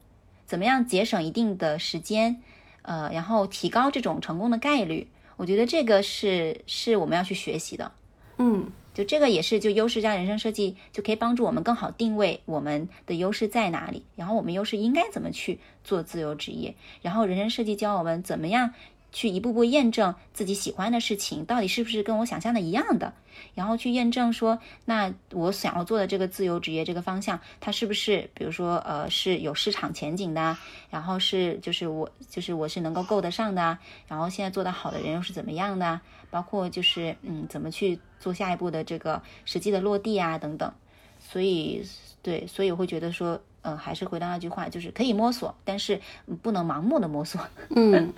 [0.47, 2.43] 怎么样节省一定的时间，
[2.83, 7.93] 呃，然后提高这种成功的概率，我觉得这个是是我们要去学习的。
[8.39, 18.75] 嗯，就这个也是，就优势加人生设计就可以帮助我们更好定位我们的优势在哪里，然后我们优势应该怎么去做自由职业，然后人生设计教我们怎么样。
[19.13, 23.13] 去一步步验证自己喜欢的事情到底是不是跟我想象的一样的，
[23.55, 30.57] 然后去验证说，那我想要做的这个自由职业这个方向，它是不是，比如说，呃，是有市场前景的，
[30.91, 36.01] 然后是就是我就是我是能够够得上的，然后现在做得好的人又是怎么样的，
[36.31, 40.73] 包括就是嗯，怎么去做下一步的这个实际的落地啊等等，
[41.21, 41.87] 所以
[42.23, 46.01] 对，所以我会觉得说，嗯，还是回到那句话，就是可以摸索，但是
[46.43, 47.41] 不能盲目的摸索，
[47.75, 48.13] 嗯。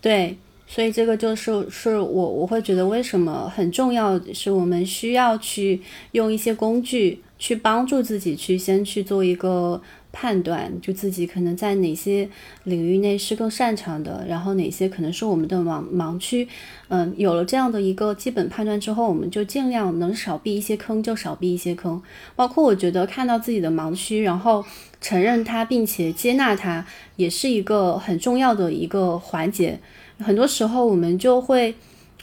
[0.00, 0.36] 对，
[0.66, 5.80] 所以这个就是是我我会觉得为什么很重要，是我们需要去
[6.12, 9.80] 用一些工具去帮助自己去先去做一个
[10.12, 12.28] 判断，就自己可能在哪些
[12.64, 16.46] 领域内是更擅长的，然后哪些可能是我们的盲盲区。
[16.88, 22.00] 嗯，有了这样的一个基本判断之后，我们就尽量能少避一些坑就少避一些坑。
[22.36, 24.64] 包括我觉得看到自己的盲区，然后
[25.00, 26.86] 承认它，并且接纳它。
[27.16, 29.80] 也是一个很重要的一个环节，
[30.20, 31.74] 很多时候我们就会，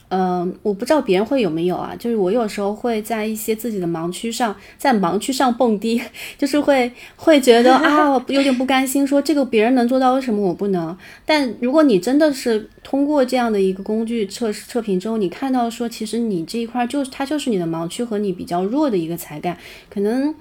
[0.08, 6.02] 嗯，我不知道别人会有没有啊，就是我有时候会在一些自己的盲区上，在盲区上蹦迪，
[6.40, 10.98] 就是会会觉得 啊，有点不甘心，说这个别人能做到，为什么我不能？
[11.26, 19.58] 但如果你真的是通过这样的一个工具测试测评之后，你看到说，其实你这一块就是它就是你的盲区和你比较弱的一个才干，
[19.90, 20.34] 可能。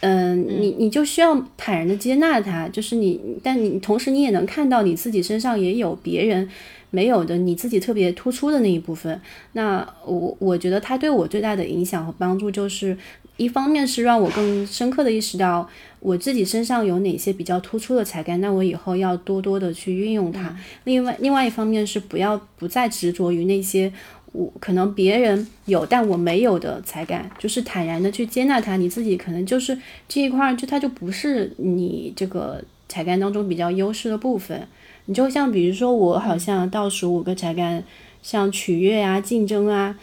[0.00, 6.48] 嗯，你你就需要坦然的接纳它，就是你，但你同时你也能看到你自己身上也有别人
[6.90, 9.20] 没有的，你自己特别突出的那一部分。
[9.54, 12.96] 那我我觉得它对我最大的影响和帮助，就是
[13.36, 15.68] 一方面是让我更深刻的意识到
[15.98, 20.56] 我自己身上有哪些比较突出的才干，那我以后要多多的去运用它。
[20.84, 23.92] 另外，另外一方面是不要不再执着于那些。
[24.38, 28.76] 我可能别人有，但我没有的才干，就是坦然的去接纳它。
[28.76, 29.76] 你自己可能就是
[30.06, 34.68] 这一块，就它就不是你这个才干当中比较优势的部分。
[35.06, 37.82] 你就像比如说，我好像倒数五个才干，
[38.22, 39.98] 像取悦啊、竞争啊，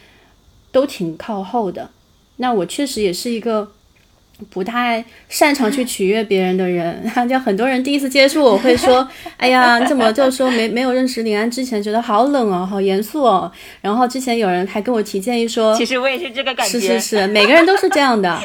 [0.73, 1.91] 都挺靠后的。
[2.38, 3.71] 那我确实也是一个。
[4.49, 9.07] 不太擅长去取悦别人的人， 就很多人第一次接触我会说
[9.38, 13.49] ：“哎呀，你怎么就说没没有认识林安之前觉得好冷哦，好严肃哦。”
[13.81, 18.38] 然后之前有人还跟我提建议说：“其实我也是这个感觉。”是是是，每个人都是这样的。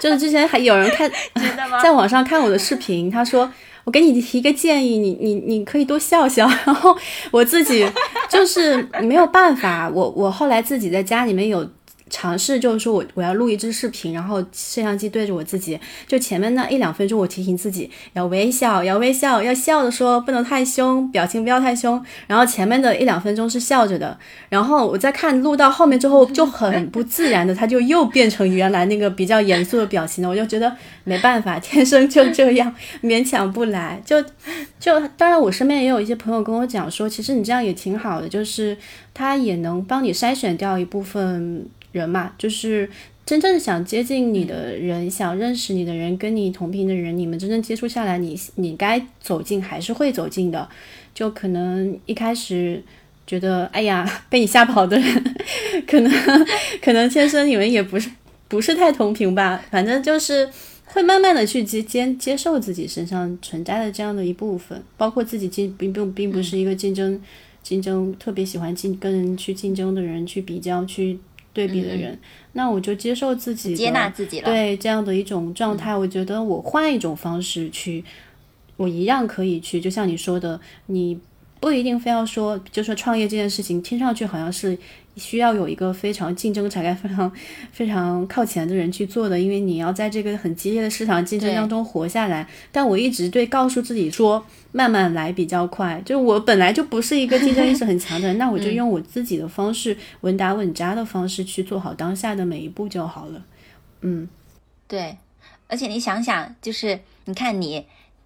[0.00, 1.10] 就是之前还有人看
[1.82, 3.50] 在网上看我的视频，他说
[3.84, 6.46] ：“我给你提个建议，你你你可以多笑笑。
[6.66, 6.96] ”然后
[7.30, 7.84] 我自己
[8.28, 11.66] 就是没有办法，我我后来自己在家里面有。
[12.10, 22.02] 尝试就是说我我要录一支视频，然后摄像机对着我自己，就前面那一两分钟我提醒自己要微笑，要微笑，要笑的说不能太凶，表情不要太凶。
[22.26, 30.28] 然后前面的一两分钟是笑着的，然后我再看录到后面之后就很不自然的，他就又变成原来那个比较严肃的表情了。
[30.28, 34.00] 我就觉得没办法，天生就这样，勉强不来。
[34.04, 34.22] 就
[34.78, 38.76] 就当然我身边也有一些朋友跟我讲说，其实你这样也挺好的，就是
[39.12, 41.66] 他也能帮你筛选掉一部分。
[41.92, 42.88] 人嘛，就是
[43.24, 50.68] 真正想接近你的人，想认识你的人，跟你同频的人，你们真正接触下来，你你该走近还是会走近的。
[51.14, 52.82] 就可能一开始
[53.26, 55.36] 觉得，哎呀，被你吓跑的人，
[55.86, 56.12] 可能
[56.80, 58.10] 可能天生你们也不是
[58.48, 59.62] 不是太同频吧。
[59.70, 60.48] 反正就是
[60.86, 67.20] 会慢慢的去接接接受自己身上存在的这样的一部分，包括自己竞并并并不是一个竞争
[67.62, 71.18] 竞争特别喜欢竞跟人去竞争的人，去比较去。
[71.58, 72.16] 对比的人，
[72.52, 74.46] 那我就接受自己，接纳自己了。
[74.46, 78.04] 对这样的一种状态，我觉得我换一种方式去，
[78.76, 79.80] 我一样可以去。
[79.80, 81.18] 就像你说的，你
[81.58, 84.78] 不一定非要说，就说创业这件事情，听上去好像是。
[85.18, 87.32] 需要有一个非常竞争才干非常
[87.72, 92.48] 非常靠前的人去做的，因为你要在这个很激烈的市场竞争当中活下来。
[92.70, 96.00] 但我一直对告诉自己说，慢慢来比较快。
[96.04, 103.44] 就我本来就不是一个竞争意识很强的人，那我就用我自己的方式，稳打稳扎的方式去做好当下的每一步就好了。
[104.02, 104.28] 嗯，
[104.86, 105.16] 对。
[105.66, 107.84] 而且你想想，就是你看你。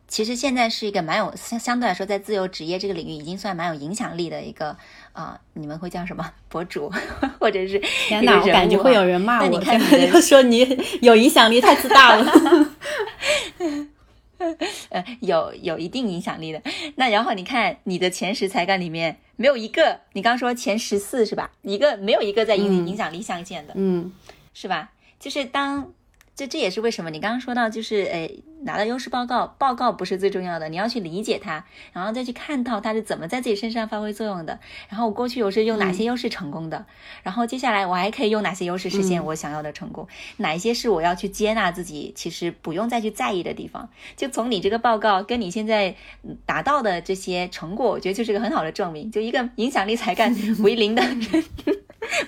[0.09, 4.77] 其实现在是一个蛮有相相对来说，在自由职业这个领域已经算蛮有影响力的一个
[5.13, 6.91] 啊，你们会叫什么 博主，
[7.39, 9.79] 或者是天哪，我感觉会有人骂我，你看
[10.11, 12.33] 就说你有影响力太自大了，
[14.91, 16.63] 呃，有有一定影响力的。
[16.97, 21.51] 那然后你看你的前十才干里面没有一个，你刚说前十四是吧？
[21.63, 24.13] 一个没有一个在影影响力象限的，嗯，
[24.55, 24.91] 是吧？
[25.21, 25.93] 就是当。
[26.35, 34.59] 这这也是为什么你刚刚说到，就是诶，拿到优势报告，报告不是最重要的，你要去理解它，然后再去看到它是怎么在自己身上发挥作用的。
[34.89, 36.87] 然后我过去我是用哪些优势成功的，
[37.23, 40.09] 然后接下来我还可以用哪些优势实现我想要的成功？
[40.39, 43.91] 哪一些是我要去接纳自己，其实不用再去在意的地方？
[44.17, 45.95] 就从你这个报告跟你现在
[46.47, 49.11] 达到的这些成果，我觉得就是个很好的证明。
[49.11, 51.45] 就一个影响力才干 为零的人。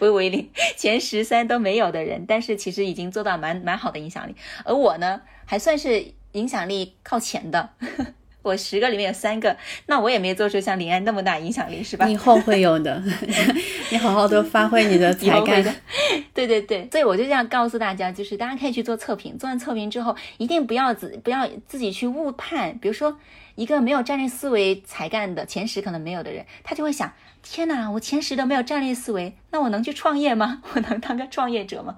[0.00, 4.34] 为为零，前十三都没有的人，但是其实已经做到蛮蛮好的影响力。
[4.64, 7.70] 而我呢，还算是影响力靠前的。
[8.42, 9.56] 我十个里面有三个，
[9.86, 12.06] 那我也没做出像林安那么大影响力，是吧？
[12.06, 13.02] 以后会有的，
[13.90, 15.64] 你好好的发挥你的才干。
[16.34, 22.76] 对对对，所以我就这样告诉大家，就是大家可以去做测评，做完测评之后，一定不要自不要自己去误判。
[22.78, 23.18] 比如说，
[23.54, 27.10] 一个没有战略思维才干的前十可能没有的人，他就会想。
[27.44, 30.62] 天哪，我前十都没有战略思维，那我能去创业吗？
[30.74, 31.96] 我能当个创业者吗？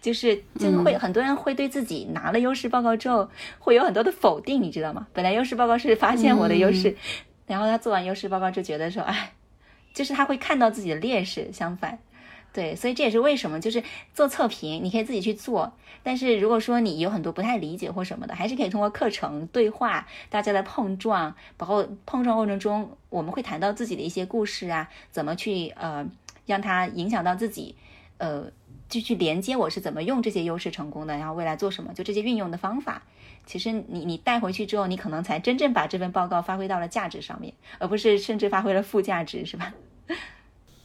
[0.00, 3.28] 就是就是会很多人会对自己拿了优势报告之后，
[3.58, 5.06] 会有很多的否定，你知道吗？
[5.12, 6.96] 本来优势报告是发现我的优势，
[7.46, 9.32] 然后他做完优势报告就觉得说，哎，
[9.92, 11.98] 就是他会看到自己的劣势，相反。
[12.56, 13.84] 对，所以这也是为什么，就是
[14.14, 15.74] 做测评，你可以自己去做。
[16.02, 26.06] 但是如果说你有很多不太理解或什么的，还是可以通过课程对话，大家的碰撞，包括碰撞过程中，我们会谈到自己的一些故事啊，怎么去呃
[26.46, 27.76] 让它影响到自己，
[28.16, 28.44] 呃
[28.88, 33.02] 就去连接我是怎么用这些优势成功的，然后未来做什么，就这些运用的方法。
[33.44, 39.74] 其实你你带回去之后，你可能才真正把这份报告发挥到了价值上面，而不是甚至发挥了负价值，是吧？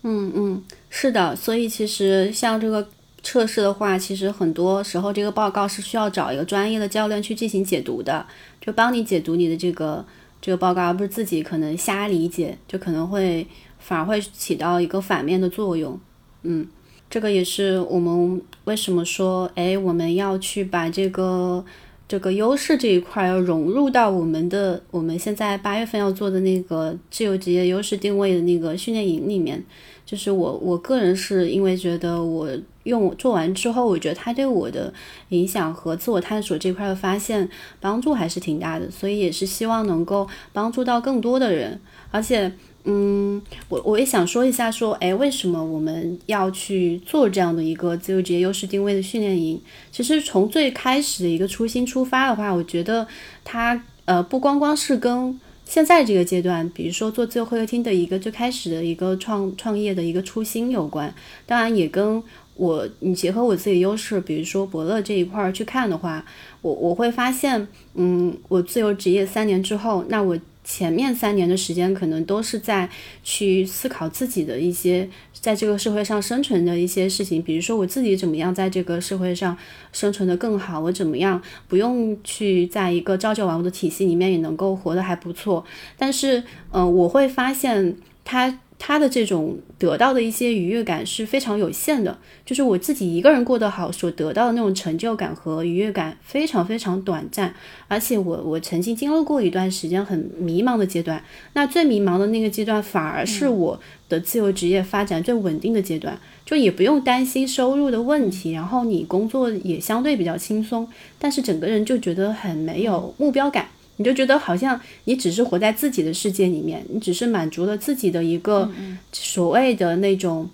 [0.04, 2.88] 嗯嗯，是的，所以其实像这个
[3.22, 8.26] 测试的话，其实很多时候这个报告是需要找一个专业的教练去进行解读的，
[8.60, 10.04] 就帮你解读你的这个
[10.42, 13.46] 这个报告，而不是自己可能瞎理解，就可能会
[13.78, 16.00] 反而会起到一个反面的作用。
[16.42, 16.68] 嗯，
[17.08, 21.64] 这个也是我们为什么说，哎，我们要去把这个
[22.08, 29.64] 这个优势这一块要融入到我们的我们现在八月份要做的那个自由职业优势定位的那个训练营里面。
[30.12, 32.50] 就是我我个人是因为觉得我
[32.84, 34.94] 用做完之后，我觉得它对我的
[35.30, 37.50] 影响和自我探索这块的发现
[37.80, 41.80] 帮助还是挺大的，所以也是希望能够帮助到更多的人。
[42.12, 42.52] 而且，
[42.84, 49.62] 嗯，我我也想说一下，说，哎，为什么我们要去做这样的一个自由职业优势定位的训练营？
[49.94, 53.08] 其实从最开始的一个初心出发的话，我觉得
[53.46, 55.40] 它呃不光光是跟
[55.72, 61.16] 现在这个阶段，比如说做自由会客厅的一个最开始的一个创创业的一个初心有关，
[61.46, 62.22] 当然也跟
[62.56, 66.26] 我你结合我自己优势，比如说伯乐这一块儿去看的话，
[66.62, 70.38] 我我会发现，嗯，我自由职业三年之后，那我。
[70.64, 72.88] 前面三年的时间，可能都是在
[73.24, 75.10] 去思考自己的一些
[75.42, 79.58] 在这个社会上生存的一些事情，比如说我自己怎么样在这个社会上
[79.92, 85.66] 生存的更好，我怎么样不用去在一个朝九晚五的体系里面也能够活得还不错。
[85.98, 88.60] 但是，嗯，我会发现他。
[88.84, 97.54] 他的这种得到的一些愉悦感是非常有限的，就是我自己一个人过得好所得到的那种成就感和愉悦感非常非常短暂，
[97.88, 101.24] 而且我我曾经经历过一段时间很迷茫的阶段，
[101.54, 103.80] 那最迷茫的那个阶段反而是我
[104.10, 110.88] 的自由职业发展最稳定的阶段，就也不用担心收入的问题，然后你工作也相对比较轻松，
[111.20, 113.68] 但是整个人就觉得很没有目标感。
[114.02, 118.68] 你就觉得好像你只是活在自己的世界里面，你只是满足了自己的一个
[119.12, 120.50] 所谓的那种，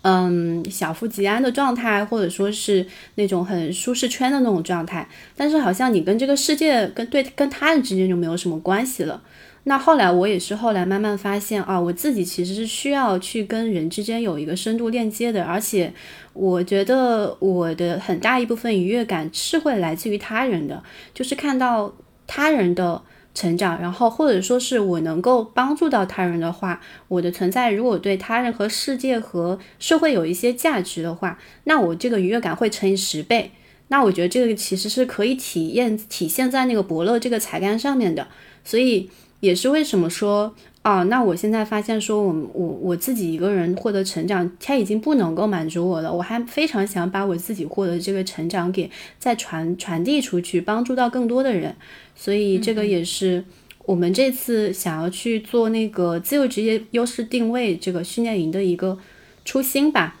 [0.00, 5.06] 嗯，小富即安的状态，或者说是那种很舒适圈的那种状态。
[5.36, 9.22] 但是好像你跟这个世界、跟对跟他人之间就没有什么关系了。
[9.64, 15.92] 那后来我也是后来慢慢发现啊，我自己其实是需要去跟人之间有一个深度链接的，而且
[16.32, 21.94] 我觉得我的很大一部分愉悦感是会来自于他人的，就是看到。
[22.34, 23.02] 他人的
[23.34, 33.50] 成长，然后或者说是我能够帮助到他人的话，我的存在如果对他人和世界和社会有一些价值的话，那我这个愉悦感会乘以十倍。
[33.88, 38.26] 那我觉得这个其实是可以体验体现在那个伯乐这个才干上面的，
[38.64, 39.10] 所以
[39.40, 40.54] 也是为什么说。
[40.82, 46.12] 啊，那我现在发现说，我我我自己一个人获得成长，他已经不能够满足我了。
[46.12, 51.76] 我还非常想把我自己获得这个成长给再传传递出去，帮助到更多的人。
[52.16, 53.44] 所以这个也是
[53.84, 58.98] 我们这次想要去做那个自由职业优势定位这个训练营的一个
[59.44, 60.16] 初心吧。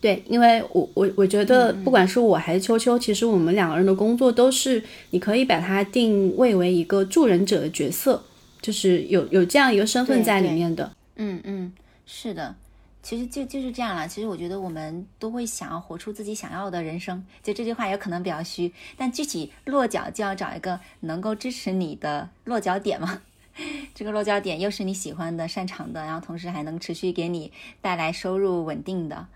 [0.00, 8.22] 对，因为我我我觉得，不管是我还是秋秋，其实我们两个人的工作都是，你可以把它定位为一个助人者的角色。
[8.60, 11.72] 就是有有这样一个身份在里面的，嗯嗯，
[12.04, 12.54] 是的，
[13.02, 14.06] 其实就就是这样了。
[14.06, 17.24] 其实我觉得我们都会想要活出自己想要的人生。
[17.42, 23.22] 就这句话也可能比较虚，但具体落脚就要找一个能够支持你的落脚点嘛。
[23.94, 29.26] 这个落脚点又是你喜欢的、擅长的，然后同时还能持续给你带来收入稳定的。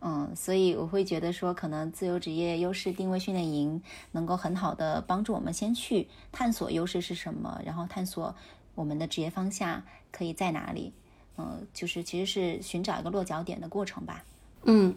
[0.00, 8.34] 嗯，所以我会觉得说，可能自由职业优势定位训练营能够很好的帮助我们先去探索优势是什么，然后探索。
[8.76, 10.92] 我们的职业方向可以在哪里？
[11.38, 14.24] 嗯，就是其实是寻找一个落脚点的过程吧。
[14.64, 14.94] 嗯，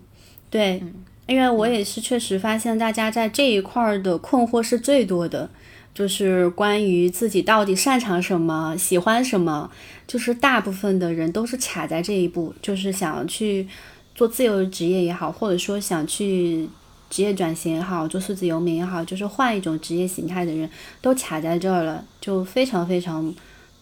[0.49, 0.81] 对，
[1.27, 5.49] 因为我也是确实发现大家在这一块的困惑是最多的，
[5.93, 9.69] 就是关于自己到底擅长什么、喜欢什么，
[10.07, 13.67] 就是大部分的人都是卡在这一步，就是想要去
[14.15, 16.69] 做自由职业也好，或者说想去
[17.09, 20.69] 职业转型也好，做数字游民也好，就是换一种职业形态的人
[21.01, 23.35] 都卡在这儿了，就非常非常。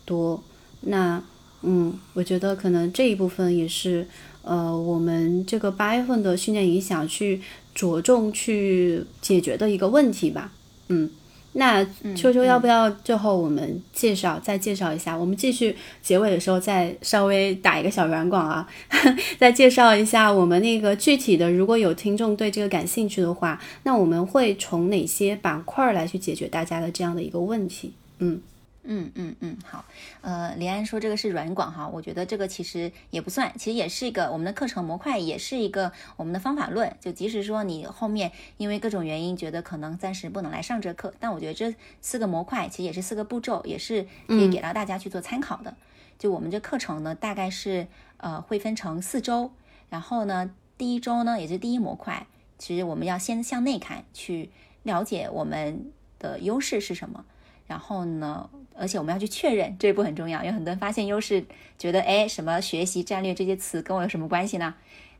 [0.08, 0.42] 多，
[0.82, 1.22] 那
[1.64, 4.08] 嗯，我觉得可能这一部分也是，
[4.44, 7.42] 呃，我们这个八月份的训练营想去
[7.76, 10.54] 着重去解决的一个问题吧。
[10.88, 11.10] 嗯，
[11.54, 11.84] 那
[12.16, 15.18] 秋秋要不要最后我们介绍再介绍一下？
[15.18, 18.66] 我们继续结尾的时候再稍微打一个小软广啊，
[19.38, 27.94] 再介绍一下我们那个具体的，如果有听众对这个感兴趣的话，那我们会从哪些板块来去解决大家的这样的一个问题？
[28.20, 28.40] 嗯。
[28.90, 29.84] 嗯嗯嗯，好，
[30.22, 36.96] 呃，李安说这个是软广哈，我觉得这个其实也不算，其实也是一个我们的课程模块，也是一个我们的方法论。
[37.02, 45.76] 就即使说你后面因为各种原因觉得可能暂时不能来上这课，但我觉得这四个模块其实也是四个步骤，也是可以给到大家去做参考的。
[46.18, 47.88] 就我们这课程呢，大概是
[48.18, 49.52] 呃会分成四周，
[49.90, 52.26] 然后呢第一周呢也是第一模块，
[52.58, 54.50] 其实我们要先向内看，去
[54.84, 57.26] 了解我们的优势是什么。
[57.68, 60.44] 然后呢，而且我们要去确认这一步很重要。
[60.44, 61.44] 有很多人发现优势，
[61.78, 64.76] 觉得哎，什么学习战略这些词跟我有什么关系呢？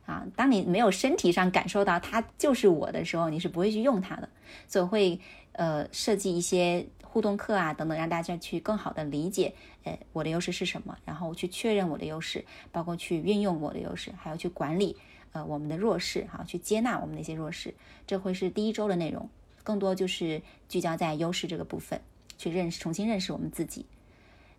[0.06, 4.28] 啊，当你没有身体上感受到它就是我的时候，你是不会去用它的。
[4.66, 5.20] 所以会
[5.52, 9.52] 呃设计一些互动课啊等等，让大家去更好的理解，
[9.84, 14.96] 呃我的优势是什么，然后去确认我的优势，包括去运用我的优势，还要去管理
[15.32, 17.74] 呃我们的弱势，哈，去接纳我们的一些弱势。
[18.06, 19.28] 这会是第一周的内容，
[19.62, 20.40] 更多就是
[20.70, 22.00] 聚焦在优势这个部分。
[22.38, 23.84] 去认识，重新认识我们自己，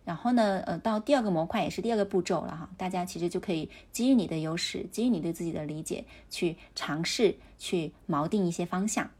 [0.04, 2.70] 然后呢，呃，到第二个模块也是第二个步骤了哈。
[2.76, 9.10] 大家其实就可以基于你的优势，基于你对自己的理解，去尝试去锚定一些方向。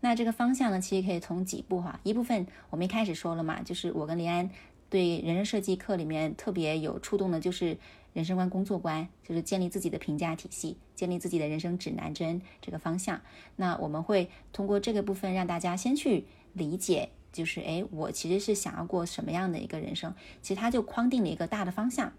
[0.00, 2.00] 那这个方向呢，其实可以从几步哈。
[2.02, 4.48] 一部分我们一开始说了嘛，就是我跟林安
[4.88, 7.76] 对人生设计课里面特别有触动的，就是
[8.12, 13.20] 人生观、工作观，就是建立自己的评价体系，建立自己的人生指南针这个方向。
[13.56, 17.10] 那我们会通过这个部分让大家先去理解。
[17.32, 20.14] 就是哎，我其实是想要过什么样的一个人生？
[20.42, 22.12] 其实它就框定了一个大的方向，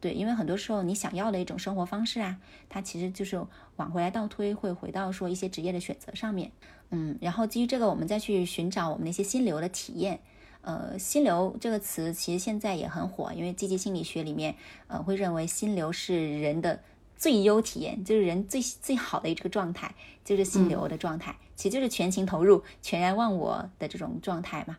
[0.00, 2.38] 对，因为很多时候你想要的一种生活方式啊，
[2.68, 3.44] 它其实就是
[3.76, 6.52] 往回来倒推，会回到说一些职业的选择上面，
[6.90, 10.20] 嗯，然后基于这个，我们再去寻找我们那些心流的体验。
[10.62, 14.56] 呃，心流这个词其实现在也很火，因为积极心理学里面，
[14.88, 16.80] 呃，会认为心流是人的。
[17.16, 19.94] 最优体验就是人最最好的一个状态，
[20.24, 24.76] 就是心流的状态，其实就是全情投入、全然忘我的这种状态嘛。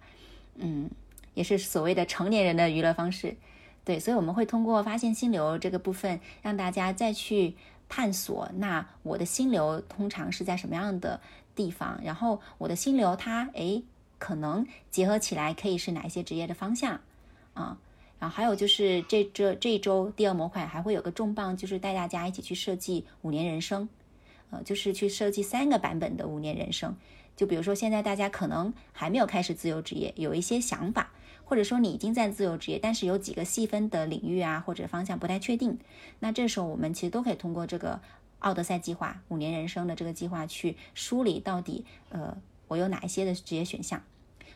[0.55, 0.89] 嗯，
[1.33, 3.35] 也是所谓的成年人的娱乐方式。
[3.83, 7.55] 对，所以我们会通过发现心流这个部分，让大家再去
[7.87, 11.21] 探索，那我的心流通常是在什么样的
[11.55, 11.99] 地方？
[12.03, 13.83] 然后我的心流它诶，
[14.19, 16.99] 可能结合起来可以是哪一些职业的方向
[17.53, 17.77] 啊？
[18.19, 23.87] 然后还有就是这这这一周第二模块还会有个重磅，就是带大家一起去设计五年人生，
[24.49, 26.95] 呃，就是去设计三个版本的五年人生。
[27.35, 31.11] 就比如说现在大家可能还没有开始自由职业，有一些想法，
[31.43, 35.77] 或者说你已经在自由职业，但是有几个细分的领域啊或者方向不太确定，
[36.19, 38.01] 那这时候我们其实都可以通过这个
[38.39, 42.35] 奥德赛计划五年人生的这个计划去梳理到底，呃，
[42.67, 44.01] 我有哪一些的职业选项。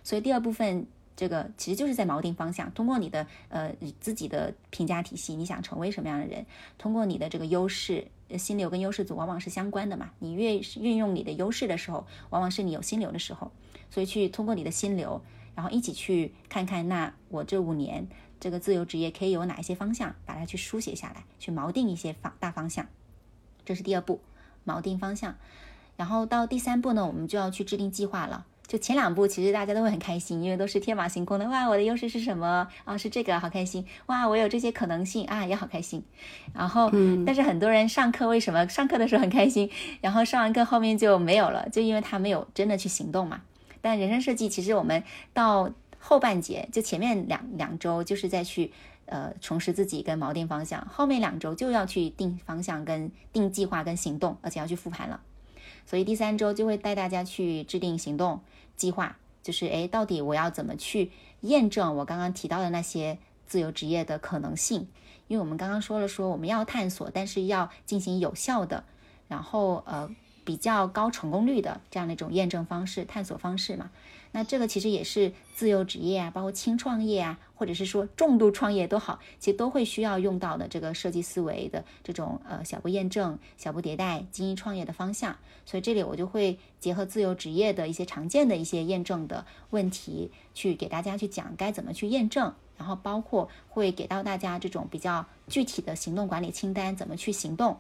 [0.04, 0.88] 所以第二部分。
[1.22, 6.44] 这个其实就是在锚定方向，通过你的呃自己的评价体系，你想成为什么样的人？
[6.80, 8.08] 通过你的这个优势，
[8.40, 10.10] 心流跟优势组往往是相关的嘛。
[10.18, 13.52] 你越运用你的优势的时候，往往是你有心流的时候。
[13.92, 15.22] 所以去通过你的心流，
[15.54, 18.08] 然后一起去看看，那我这五年
[18.40, 22.88] 这个自由职业可以有哪一些方向，把它去书写下来，去锚定一些方大方向。
[23.64, 24.20] 这是第二步，
[24.66, 25.36] 锚定方向。
[25.96, 28.48] 然后到第三步呢，我们就要去制定计划了。
[28.72, 31.46] 就前两步，其实大家都会很开心，因为都是天马行空的。
[31.50, 32.66] 哇，我的优势是什么？
[32.86, 33.86] 啊，是这个，好开心。
[34.06, 36.02] 哇，我有这些可能性啊，也好开心。
[36.54, 36.90] 然后，
[37.26, 39.70] 但是很多人上课为什么上课的时候很开心，
[40.00, 41.68] 然后上完课后面就没有了？
[41.68, 43.42] 就因为他没有真的去行动嘛。
[43.82, 45.04] 但人生设计其实我们
[45.34, 45.70] 到
[46.00, 48.72] 后半节，就前面两两周就是在去
[49.08, 55.20] 呃重拾自己跟锚定方向，后面两周就要去定方向跟定计划跟行动，而且要去复盘了。
[55.86, 58.40] 所以第三周就会带大家去制定行动
[58.82, 64.88] 计划，就是哎，到底我要怎么去验证我刚刚提到的那些自由职业的可能性？
[65.28, 68.84] 因为我们刚刚说了，说我们要探索，但是要进行有效的，
[69.28, 70.10] 然后呃
[70.44, 73.92] 比较高成功率的这样的一种验证方式、探索方式嘛。
[74.34, 85.36] 那这个其实也是自由职业啊，包括轻创业啊，或者是说重度创业都好，其实都会需要用到的这个设计思维的这种呃小步验证、小步迭代、精益创业的方向。
[85.66, 97.78] 所以这里我就会结合自由职业的一些常见的一些验证的问题，去给大家去讲该怎么去验证，然后包括会给到大家这种比较具体的行动管理清单，怎么去行动，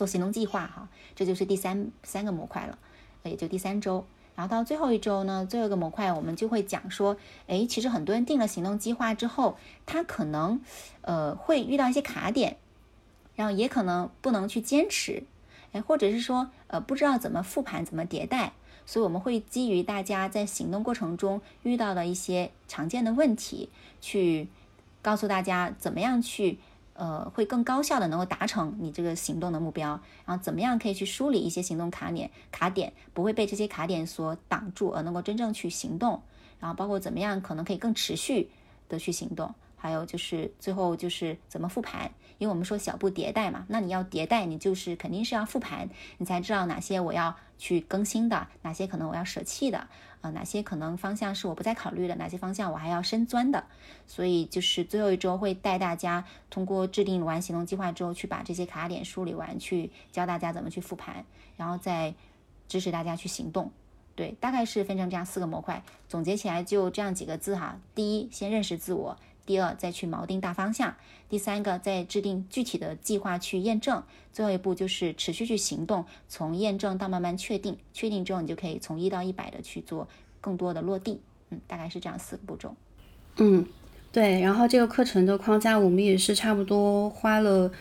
[0.00, 0.88] 做行动计划哈。
[1.14, 2.78] 这就是第三三个模块了，
[3.22, 4.06] 也就第三周。
[4.34, 10.62] 然后到最后一周呢，最后一个模块我们就会讲说，哎，其实很多人定了行动计划之后，他可能，
[11.02, 12.56] 呃，会遇到一些卡点，
[13.34, 15.24] 然后也可能不能去坚持，
[15.72, 18.54] 哎，或者是说，呃，不知道怎么复盘、怎么迭代，
[18.86, 23.68] 所以我们会基于大家在行动过程中遇到的一些常见的问题，
[24.00, 24.48] 去
[25.02, 26.58] 告诉大家怎么样去。
[27.00, 36.20] 呃，会更高效的能够达成你这个行动的目标，然后怎么样可以去梳理一些行动卡点，卡点不会被这些卡点所挡住，而能够真正去行动，
[36.58, 38.50] 然后包括怎么样可能可以更持续
[38.86, 39.54] 的去行动。
[39.78, 49.88] 还有就是最后就是怎么复盘，因为我们说小步迭代嘛，那你要迭代，你就是肯定是要复盘，你才知道哪些我要去更新的，哪些可能我要舍弃的，
[50.20, 53.64] 啊，哪些可能方向是我不再考虑的，哪些方向我还要深钻的。
[54.06, 61.24] 所以就是最后一周会带大家通过制定完行动计划之后，去把这些卡点梳理完，去教大家怎么去复盘，
[61.56, 62.14] 然后再
[62.68, 63.70] 支持大家去行动。
[64.16, 67.78] 对，大概是分成这样四个模块，总结起来就这样几个字哈。
[67.94, 69.16] 第一，先认识自我；
[69.50, 70.92] 第二，再去锚定大方向；
[71.28, 74.00] 第三个，再制定具体的计划去验证；
[74.32, 80.06] 最后一步就是持续去行动，从验证到慢慢确定，确定之后你就可以从一到一百的去做
[80.40, 81.20] 更多的落地。
[81.48, 82.76] 嗯，大概是这样四个步骤。
[83.38, 83.66] 嗯，
[84.12, 84.40] 对。
[84.40, 87.72] 然后这个课程的框架，我们也是差不多花了。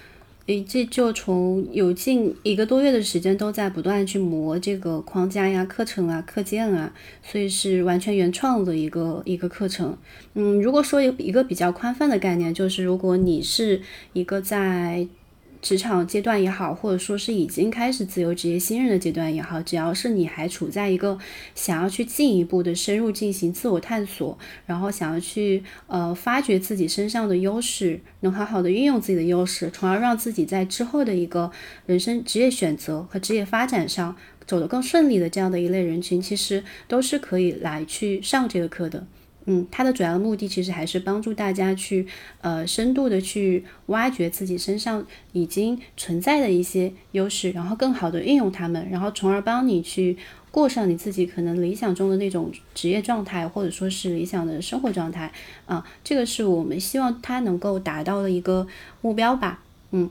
[0.61, 9.97] 这就从有近一个多月的时间都在不断去磨这个框架呀、课程啊、课件啊，所以是完全原创的一个一个课程。
[10.33, 13.81] 嗯，如果说有一个比较宽泛的概念，就是如果你是
[14.13, 15.07] 一个在。
[15.61, 21.17] 职场阶段也好，或者说是已经开始自由职业新人的阶段也好，只要是你还处在一个
[21.53, 31.51] 想要去进一步的深入进行自我探索，然后想要去呃发掘自己身上的优势，能好好的运用自己的优势，从而让自己在之后的一个
[31.85, 34.15] 人生职业选择和职业发展上
[34.47, 39.05] 走得更顺利的这样的一类人群，其实都是可以来去上这个课的。
[39.51, 42.05] 嗯，它的主要目的其实还是帮助大家去，
[42.41, 50.15] 呃，深度的去挖掘自己身上已经存在的一些优势，然后更好的运用它们，然后从而帮你去
[50.51, 55.31] 过上你自己可能理想中的那种职业状态，或者说是理想的生活状态
[55.65, 58.67] 啊，这个是我们希望它能够达到的一个
[59.01, 59.63] 目标吧。
[59.89, 60.07] 嗯，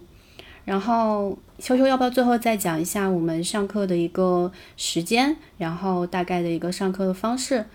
[0.64, 7.66] 然后秋秋要不要最后再讲一下我们上课的一个时间，然后大概的一个上课的方式？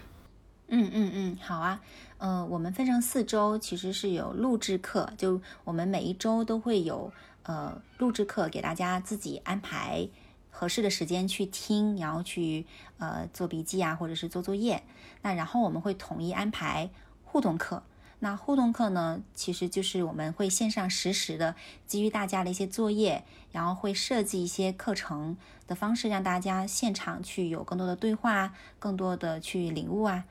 [0.70, 1.82] 嗯嗯嗯，好啊，
[2.18, 7.12] 呃，我们分成四周，其实是有录制课，就我们每一周都会有
[7.44, 10.08] 呃录制课给大家自己安排
[10.50, 12.66] 合适的时间去听，然后去
[12.98, 14.84] 呃做笔记啊，或者是做作业。
[15.22, 16.90] 那然后我们会统一安排
[17.24, 17.84] 互动课，
[18.20, 25.38] 那互动课呢，其实就是我们会线上实时的基于大家的一些作业，然后会设计一些课程
[25.68, 30.24] 的方式，让大家现场去有更多的对话，更多的去领悟啊。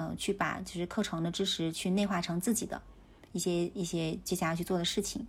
[0.00, 2.80] 呃，去把就是课程的知识去内化成自己的
[3.32, 5.26] 一些一些接下来去做的事情。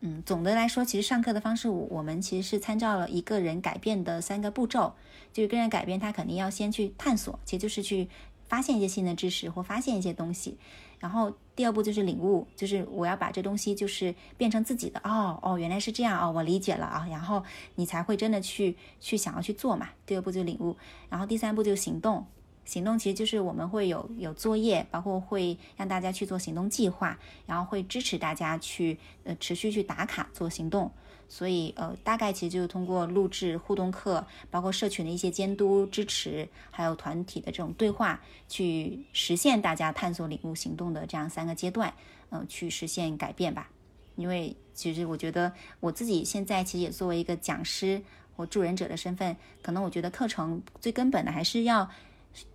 [0.00, 4.92] 嗯，总的来说，其实上课的方式，我们其实是参照了一个人改变的三个步骤。
[5.32, 8.06] 就是个人改变，他肯定要先去探索，其实就是去
[8.46, 10.58] 发现一些新的知识或发现一些东西。
[10.98, 15.00] 然后第二步就是领悟，就是我要把这东西就是变成自己的。
[15.04, 17.06] 哦哦，原来是这样哦，我理解了啊。
[17.10, 17.42] 然后
[17.76, 19.88] 你才会真的去去想要去做嘛。
[20.04, 20.76] 第二步就领悟，
[21.08, 22.26] 然后第三步就行动。
[22.64, 30.90] 行动其实就是我们会有有作业，包括会让大家去做行动计划，然后会支持大家去呃持续去打卡做行动。
[31.28, 41.92] 所以呃大概其实就是通过录制互动课，包括社群的一些监督支持，还有团体的这种对话，去实现大家探索、领悟、行动的这样三个阶段，
[42.30, 43.70] 嗯，去实现改变吧。
[44.14, 48.00] 因为其实我觉得我自己现在其实也作为一个讲师
[48.36, 51.90] 或助人者的身份，可能我觉得课程最根本的还是要。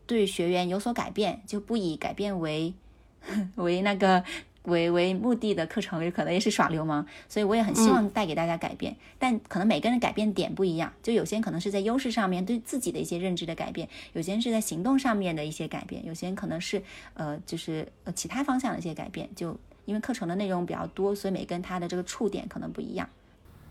[0.05, 2.73] 对学员有所改变，就不以改变为
[3.55, 4.23] 为那个
[4.63, 7.05] 为为目的的课程，有可能也是耍流氓。
[7.27, 10.91] 所以我也很希望带给大家改变，但可能每个人改变点不一样。
[11.03, 16.81] 就有些人可能是在优势上面对自己的一些认知的改变，有些人是在行动上面的一些改变，有些人可能是
[17.13, 19.29] 呃就是呃其他方向的一些改变。
[19.35, 23.09] 就因为课程的内容比较多，所以每个人他的这个触点可能不一样。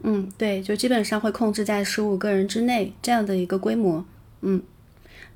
[0.00, 4.04] 嗯，对，就基本上会控制在十五个人之内这样的一个规模。
[4.42, 4.62] 嗯。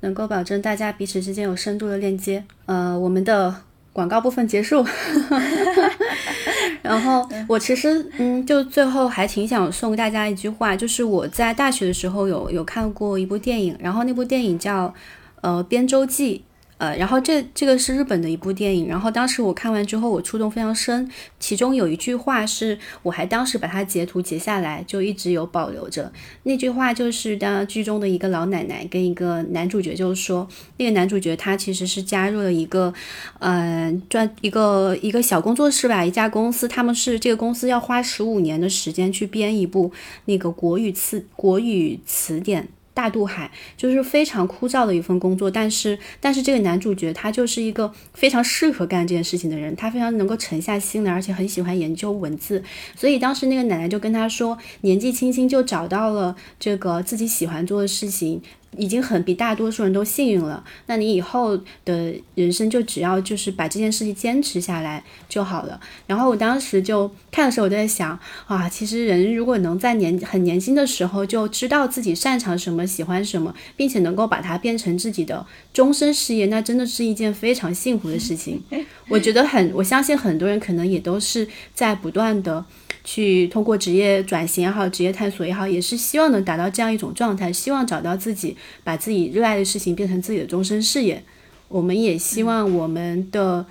[0.01, 2.43] 能够保证大家彼此之间有深度的链接。
[2.65, 3.55] 呃，我们的
[3.93, 4.85] 广告部分结束。
[6.83, 14.87] 然后我其实，嗯，就最后还挺想送大家一句话，就是我在大学的时候有有看过一部电影，然后那部电影叫
[15.41, 16.43] 《呃边周记》。
[16.81, 21.07] 呃，然后这这个是日本的一部电影，然后当时我看完之后，我触动非常深。
[21.39, 26.11] 其中有一句话是，我还当时把它截图截下来，就一直有保留着。
[26.41, 30.47] 那句话就是当剧中的一个老奶奶跟一个男主角，就是说，
[30.77, 32.91] 那个男主角他其实是加入了一个，
[33.37, 39.91] 呃，专一个一个小工作室吧，一家公司，他们是这个公司要花十五年的时间去编一部
[40.25, 42.69] 那个国语词国语词典。
[42.93, 52.63] 大渡海就是非常枯燥的一份工作，但是但是这个男主角他就是一个非常适合干这件事情的人，他非常能够沉下心来，而且很喜欢研究文字，
[52.95, 58.41] 所以当时那个奶奶就跟他说，年纪轻轻就找到了这个自己喜欢做的事情。
[58.77, 65.79] 已经很比大多数人都幸运了，那你以后的人生就只要就是把这件事情坚持下来就好了。
[66.07, 68.17] 然后我当时就看的时候，我就在想
[68.47, 78.61] 啊，其实人如果能在年很年轻的时候就知道自己擅长什么、喜欢什么，并且能够把它变成自己的终身事业，那真的是一件非常幸福的事情。
[79.09, 82.63] 我觉得很，我相信很多人可能也都是在不断的。
[83.03, 91.23] 去通过职业转型也好，职业探索也好，也是希望能达到这样一种状态，希望找到自己，把自己热爱的事情变成自己的终身事业。
[91.67, 93.65] 我们也希望我们的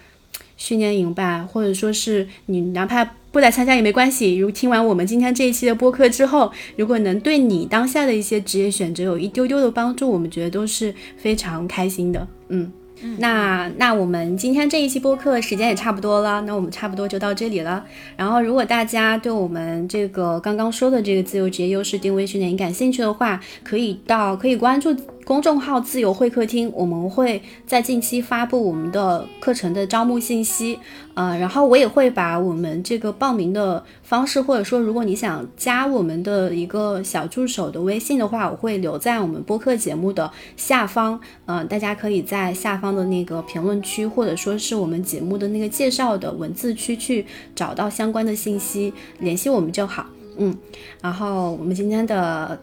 [0.57, 4.36] 训练营吧，或者说是你哪怕不来参加也没关系。
[4.36, 12.27] 如听完我们今天这一期的播客之后，如果能对你当下的一些职业选择有一丢丢的帮助，我们觉得都是非常开心的。
[12.48, 12.73] 嗯。
[13.18, 17.85] 那那我们今天这一期播客时间也差不多了，那我们差不多就到这里了。
[18.16, 24.94] 然后，如果大家对我们这个刚刚说的这个自由职业优势定位训练营感兴趣的话，可以到可以关注。
[25.31, 30.77] 公众号“自由会客厅”，我们会在近期发布我们的课程的招募信息，
[31.15, 47.24] 呃，然后我也会把我们这个报名的方式，或者说如果你想加我们的一个小助手的微信的话，我会留在我们播客节目的下方，嗯，大家可以在下方的那个评论区，或者说是我们节目的那个介绍的文字区去
[47.55, 50.07] 找到相关的信息，联系我们就好，
[50.39, 50.52] 嗯，
[51.01, 52.61] 然后我们今天的。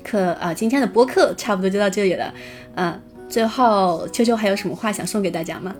[0.00, 2.34] 课啊，今天的播客差不多就到这里了。
[2.76, 5.74] 嗯，最后秋秋还有什么话想送给大家吗？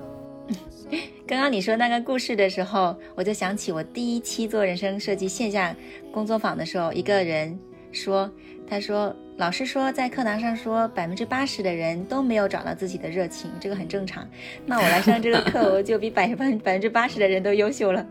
[1.26, 5.74] 刚刚你说那个故事的时候，我就想起我第一期做人生设计线下
[6.12, 7.58] 工作坊的时候，一个人
[7.92, 8.30] 说，
[8.68, 9.14] 他说。
[9.40, 14.28] 老师说，在课堂上说，百分之八十的人都没有找到自己的热情，这个很正常。
[14.66, 18.06] 那我来上这个课，我就比百分百分之八十的人都优秀了。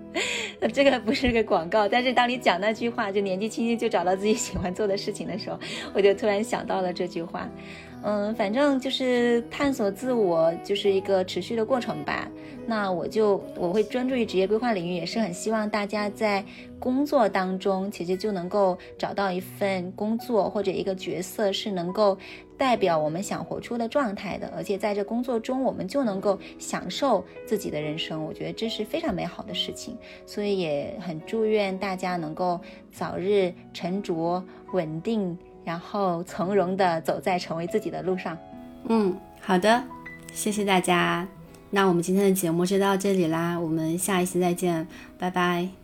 [0.59, 5.59] 那 这个不是个广告，但是当你讲那句话，就年纪轻轻就找到自己喜欢做的事情的时候，
[5.93, 7.47] 我就突然想到了这句话。
[8.01, 12.29] 嗯，反正就是探索自我，就是一个持续的过程吧。
[12.65, 16.45] 那我就我会专注于职业规划领域，也是很希望大家在
[16.79, 22.17] 工作当中，其实就能够找到一份工作或者一个角色，是能够
[22.57, 24.53] 代表我们想活出的状态的。
[24.55, 28.23] 而且在这工作中，我们就能够享受自己的人生。
[28.23, 32.61] 我觉得这是非常美好的事情，所以也很祝愿大家能够
[32.91, 34.41] 早日沉着
[34.73, 35.37] 稳定。
[35.69, 38.35] 然后从容的走在成为自己的路上。
[38.85, 39.83] 嗯，好的，
[40.33, 41.27] 谢谢大家。
[41.69, 44.87] 那我们今天的节目就到这里啦，我们下一期再见，
[45.19, 45.78] 拜拜。